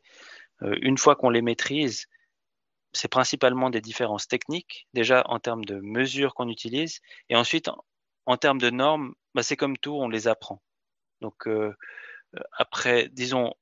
une 0.61 0.97
fois 0.97 1.15
qu'on 1.15 1.31
les 1.31 1.41
maîtrise, 1.41 2.05
c'est 2.93 3.07
principalement 3.07 3.69
des 3.69 3.81
différences 3.81 4.27
techniques, 4.27 4.87
déjà 4.93 5.23
en 5.27 5.39
termes 5.39 5.65
de 5.65 5.79
mesures 5.81 6.33
qu'on 6.33 6.49
utilise, 6.49 6.99
et 7.29 7.35
ensuite 7.35 7.69
en, 8.25 8.37
termes 8.37 8.59
de 8.59 8.69
normes, 8.69 9.13
bah, 9.35 9.43
c'est 9.43 9.55
comme 9.55 9.77
tout, 9.77 9.95
on 9.95 10.09
les 10.09 10.27
apprend. 10.27 10.61
Donc 11.21 11.47
euh, 11.47 11.75
après, 12.53 13.09
disons, 13.09 13.53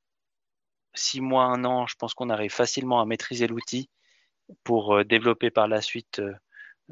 six 0.94 1.22
mois, 1.22 1.46
un 1.46 1.66
an, 1.66 1.88
je 1.88 1.96
pense 1.96 2.14
qu'on 2.14 2.30
arrive 2.30 2.54
facilement 2.54 3.02
à 3.02 3.06
maîtriser 3.06 3.48
l'outil 3.48 3.90
pour 4.64 4.96
euh, 4.96 5.04
développer 5.04 5.52
par 5.52 5.68
la 5.68 5.82
suite 5.82 6.22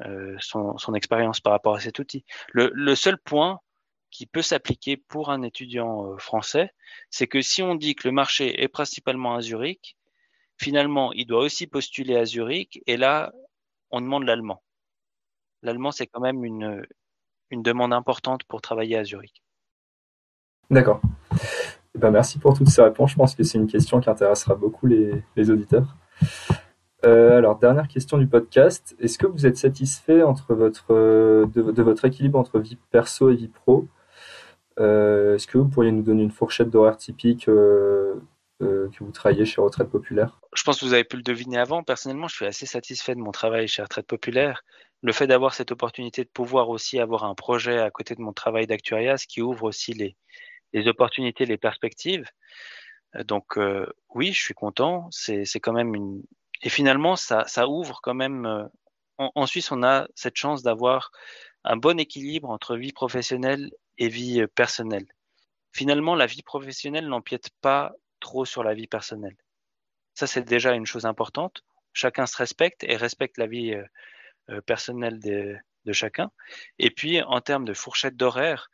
euh, 0.00 0.36
son, 0.40 0.94
expérience 0.94 1.40
par 1.40 1.52
rapport 1.52 1.76
à 1.76 1.80
cet 1.80 1.98
outil. 1.98 2.24
le 2.52 2.94
seul 2.94 3.18
point 3.18 3.60
qui 4.10 4.26
peut 4.26 4.42
s'appliquer 4.42 4.96
pour 4.96 5.30
un 5.30 5.42
étudiant 5.42 6.16
français, 6.18 6.72
c'est 7.10 7.26
que 7.26 7.42
si 7.42 7.62
on 7.62 7.74
dit 7.74 7.96
que 7.96 8.06
le 8.06 8.12
marché 8.12 8.62
est 8.62 8.68
principalement 8.68 9.34
à 9.34 9.40
Zurich, 9.40 9.96
Finalement, 10.58 11.12
il 11.12 11.26
doit 11.26 11.42
aussi 11.42 11.66
postuler 11.66 12.16
à 12.16 12.24
Zurich 12.24 12.82
et 12.86 12.96
là, 12.96 13.32
on 13.90 14.00
demande 14.00 14.24
l'allemand. 14.24 14.62
L'allemand, 15.62 15.90
c'est 15.90 16.06
quand 16.06 16.20
même 16.20 16.44
une, 16.44 16.84
demande 17.50 17.92
importante 17.92 18.42
pour 18.44 18.60
travailler 18.60 18.96
à 18.96 19.04
Zurich. 19.04 19.42
D'accord. 20.70 21.00
Eh 21.94 21.98
ben, 21.98 22.10
merci 22.10 22.38
pour 22.40 22.54
toutes 22.54 22.68
ces 22.68 22.82
réponses. 22.82 23.12
Je 23.12 23.16
pense 23.16 23.34
que 23.36 23.44
c'est 23.44 23.58
une 23.58 23.68
question 23.68 24.00
qui 24.00 24.10
intéressera 24.10 24.56
beaucoup 24.56 24.86
les, 24.86 25.50
auditeurs. 25.50 25.96
Euh, 27.04 27.38
alors, 27.38 27.58
dernière 27.58 27.86
question 27.86 28.18
du 28.18 28.26
podcast. 28.26 28.96
Est-ce 28.98 29.18
que 29.18 29.26
vous 29.26 29.46
êtes 29.46 29.56
satisfait 29.56 30.22
entre 30.22 30.54
votre, 30.54 30.92
de, 30.92 31.82
votre 31.82 32.04
équilibre 32.04 32.38
entre 32.38 32.58
vie 32.58 32.78
perso 32.90 33.30
et 33.30 33.36
vie 33.36 33.48
pro? 33.48 33.86
Euh, 34.80 35.36
Est-ce 35.36 35.46
que 35.46 35.58
vous 35.58 35.68
pourriez 35.68 35.92
nous 35.92 36.02
donner 36.02 36.22
une 36.22 36.32
fourchette 36.32 36.70
d'horaire 36.70 36.96
typique 36.96 37.48
euh, 37.48 38.14
euh, 38.62 38.88
que 38.90 39.02
vous 39.02 39.10
travaillez 39.10 39.44
chez 39.44 39.60
Retraite 39.60 39.90
Populaire 39.90 40.40
Je 40.54 40.62
pense 40.62 40.78
que 40.78 40.84
vous 40.84 40.94
avez 40.94 41.04
pu 41.04 41.16
le 41.16 41.22
deviner 41.22 41.58
avant. 41.58 41.82
Personnellement, 41.82 42.28
je 42.28 42.36
suis 42.36 42.46
assez 42.46 42.66
satisfait 42.66 43.14
de 43.14 43.20
mon 43.20 43.32
travail 43.32 43.66
chez 43.66 43.82
Retraite 43.82 44.06
Populaire. 44.06 44.62
Le 45.02 45.12
fait 45.12 45.26
d'avoir 45.26 45.54
cette 45.54 45.72
opportunité 45.72 46.22
de 46.22 46.28
pouvoir 46.28 46.68
aussi 46.68 46.98
avoir 47.00 47.24
un 47.24 47.34
projet 47.34 47.78
à 47.78 47.90
côté 47.90 48.14
de 48.14 48.20
mon 48.20 48.32
travail 48.32 48.66
d'actuariat, 48.66 49.16
ce 49.18 49.26
qui 49.26 49.42
ouvre 49.42 49.64
aussi 49.64 49.92
les, 49.92 50.88
opportunités, 50.88 51.46
les 51.46 51.58
perspectives. 51.58 52.24
Donc 53.26 53.58
oui, 54.14 54.32
je 54.32 54.40
suis 54.40 54.54
content. 54.54 55.08
C'est 55.10 55.60
quand 55.60 55.72
même 55.72 55.94
une 55.94 56.22
et 56.62 56.70
finalement 56.70 57.14
ça, 57.16 57.44
ça 57.46 57.68
ouvre 57.68 58.00
quand 58.02 58.14
même. 58.14 58.46
En, 59.18 59.30
en, 59.34 59.46
Suisse, 59.46 59.70
on 59.70 59.82
a 59.82 60.08
cette 60.14 60.36
chance 60.36 60.62
d'avoir 60.62 61.10
un 61.64 61.76
bon 61.76 61.98
équilibre 61.98 62.50
entre 62.50 62.76
vie 62.76 62.92
professionnelle 62.92 63.70
et 63.98 64.08
vie 64.08 64.46
personnelle. 64.54 65.06
Finalement, 65.72 66.14
la 66.14 66.26
vie 66.26 66.42
professionnelle 66.42 67.08
n'empiète 67.08 67.50
pas 67.60 67.92
trop 68.24 68.44
sur 68.44 68.64
la 68.64 68.74
vie 68.74 68.88
personnelle. 68.88 69.36
Ça, 70.14 70.26
c'est 70.26 70.42
déjà 70.42 70.72
une 70.72 70.86
chose 70.86 71.06
importante. 71.06 71.62
Chacun 71.92 72.26
se 72.26 72.36
respecte 72.36 72.82
et 72.82 72.96
respecte 72.96 73.38
la 73.38 73.46
vie 73.46 73.76
personnelle 74.66 75.20
de, 75.20 75.92
chacun. 75.92 76.30
Et 76.78 76.90
puis, 76.90 77.22
en 77.22 77.40
termes 77.40 77.64
de 77.64 77.74
fourchette 77.74 78.16
d'horaire, 78.16 78.70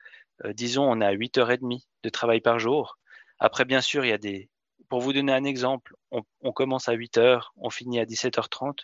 disons, 0.54 0.84
on 0.90 1.00
à 1.00 1.12
8h30 1.12 1.84
de 2.02 2.08
travail 2.08 2.40
par 2.40 2.58
jour. 2.58 2.98
Après, 3.38 3.64
bien 3.64 3.80
sûr, 3.80 4.04
il 4.04 4.08
y 4.08 4.12
a 4.12 4.18
des, 4.18 4.48
pour 4.90 5.00
vous 5.00 5.12
donner 5.12 5.32
un 5.32 5.44
exemple, 5.44 5.94
on, 6.10 6.52
commence 6.52 6.88
à 6.88 6.92
8 6.92 7.16
heures, 7.18 7.52
on 7.56 7.70
finit 7.70 8.00
à 8.00 8.04
17h30 8.04 8.80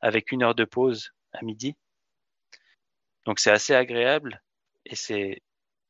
avec 0.00 0.32
une 0.32 0.42
heure 0.42 0.56
de 0.56 0.64
pause 0.64 1.12
à 1.32 1.42
midi. 1.42 1.76
Donc 3.24 3.38
c'est 3.38 3.52
assez 3.52 3.74
agréable 3.74 4.42
et 4.84 4.96
c'est, 4.96 5.42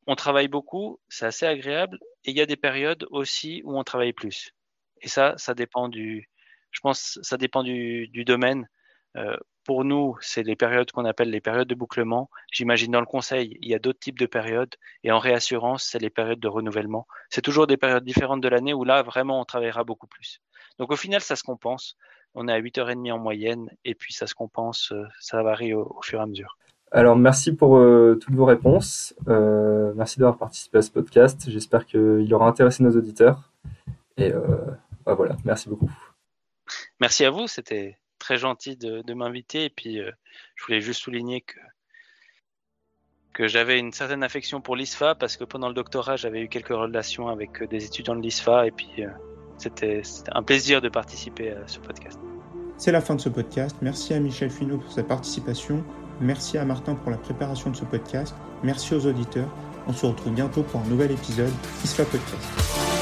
on 0.05 0.15
travaille 0.15 0.47
beaucoup, 0.47 0.99
c'est 1.09 1.25
assez 1.25 1.45
agréable 1.45 1.99
et 2.27 2.31
il 2.31 2.37
y 2.37 2.41
a 2.41 2.45
des 2.45 2.57
périodes 2.57 3.07
aussi 3.09 3.61
où 3.63 3.79
on 3.79 3.83
travaille 3.83 4.13
plus. 4.13 4.53
Et 5.01 5.07
ça, 5.07 5.33
ça 5.37 5.53
dépend 5.53 5.87
du, 5.87 6.29
je 6.71 6.81
pense, 6.81 7.19
ça 7.21 7.37
dépend 7.37 7.63
du, 7.63 8.09
domaine. 8.25 8.67
Euh, 9.15 9.37
pour 9.63 9.83
nous, 9.85 10.15
c'est 10.21 10.43
les 10.43 10.55
périodes 10.55 10.91
qu'on 10.91 11.05
appelle 11.05 11.29
les 11.29 11.41
périodes 11.41 11.67
de 11.67 11.75
bouclement. 11.75 12.29
J'imagine 12.51 12.91
dans 12.91 12.99
le 12.99 13.05
conseil, 13.05 13.57
il 13.61 13.69
y 13.69 13.73
a 13.73 13.79
d'autres 13.79 13.99
types 13.99 14.19
de 14.19 14.25
périodes. 14.25 14.75
Et 15.03 15.11
en 15.11 15.19
réassurance, 15.19 15.85
c'est 15.85 15.99
les 15.99 16.09
périodes 16.09 16.39
de 16.39 16.47
renouvellement. 16.47 17.07
C'est 17.29 17.41
toujours 17.41 17.65
des 17.65 17.77
périodes 17.77 18.03
différentes 18.03 18.41
de 18.41 18.49
l'année 18.49 18.73
où 18.73 18.83
là, 18.83 19.01
vraiment, 19.03 19.41
on 19.41 19.45
travaillera 19.45 19.83
beaucoup 19.83 20.07
plus. 20.07 20.41
Donc 20.79 20.91
au 20.91 20.97
final, 20.97 21.21
ça 21.21 21.35
se 21.35 21.43
compense. 21.43 21.95
On 22.35 22.47
est 22.49 22.53
à 22.53 22.59
8h30 22.59 23.11
en 23.13 23.19
moyenne 23.19 23.69
et 23.85 23.95
puis 23.95 24.13
ça 24.13 24.27
se 24.27 24.35
compense, 24.35 24.91
euh, 24.91 25.05
ça 25.19 25.41
varie 25.43 25.73
au, 25.73 25.99
fur 26.03 26.19
et 26.19 26.23
à 26.23 26.25
mesure. 26.25 26.57
Alors 26.91 27.17
merci 27.17 27.53
pour 27.53 27.77
euh, 27.77 28.17
toutes 28.21 28.35
vos 28.35 28.45
réponses. 28.45 29.13
Euh, 29.27 29.93
merci 29.95 30.19
d'avoir 30.19 30.37
participé 30.37 30.77
à 30.77 30.81
ce 30.81 30.91
podcast. 30.91 31.49
J'espère 31.49 31.85
qu'il 31.85 32.33
aura 32.33 32.47
intéressé 32.47 32.83
nos 32.83 32.95
auditeurs. 32.95 33.51
Et 34.17 34.31
bah 35.05 35.13
voilà, 35.13 35.37
merci 35.45 35.69
beaucoup. 35.69 35.91
Merci 36.99 37.23
à 37.23 37.29
vous, 37.29 37.47
c'était 37.47 37.97
très 38.19 38.37
gentil 38.37 38.75
de, 38.75 39.13
m'inviter. 39.13 39.65
Et 39.65 39.69
puis, 39.69 39.99
euh, 39.99 40.11
je 40.55 40.65
voulais 40.65 40.81
juste 40.81 41.01
souligner 41.01 41.41
que, 41.41 41.59
que 43.33 43.47
j'avais 43.47 43.79
une 43.79 43.91
certaine 43.91 44.23
affection 44.23 44.61
pour 44.61 44.75
l'ISFA 44.75 45.15
parce 45.15 45.37
que 45.37 45.43
pendant 45.43 45.67
le 45.67 45.73
doctorat, 45.73 46.15
j'avais 46.15 46.41
eu 46.41 46.49
quelques 46.49 46.69
relations 46.69 47.29
avec 47.29 47.61
euh, 47.61 47.67
des 47.67 47.85
étudiants 47.85 48.15
de 48.15 48.21
l'ISFA. 48.21 48.67
Et 48.67 48.71
puis, 48.71 48.89
euh, 48.99 49.09
c'était 49.57 50.01
un 50.31 50.43
plaisir 50.43 50.81
de 50.81 50.89
participer 50.89 51.51
à 51.51 51.67
ce 51.67 51.79
podcast. 51.79 52.19
C'est 52.77 52.91
la 52.91 53.01
fin 53.01 53.15
de 53.15 53.21
ce 53.21 53.29
podcast. 53.29 53.75
Merci 53.81 54.13
à 54.13 54.19
Michel 54.19 54.51
Finot 54.51 54.77
pour 54.77 54.91
sa 54.91 55.03
participation. 55.03 55.83
Merci 56.19 56.57
à 56.57 56.65
Martin 56.65 56.95
pour 56.95 57.11
la 57.11 57.17
préparation 57.17 57.69
de 57.69 57.75
ce 57.75 57.85
podcast. 57.85 58.35
Merci 58.63 58.95
aux 58.95 59.05
auditeurs. 59.05 59.49
On 59.87 59.93
se 59.93 60.05
retrouve 60.05 60.33
bientôt 60.33 60.63
pour 60.63 60.81
un 60.81 60.85
nouvel 60.85 61.11
épisode 61.11 61.51
ISFA 61.83 62.05
Podcast. 62.05 62.96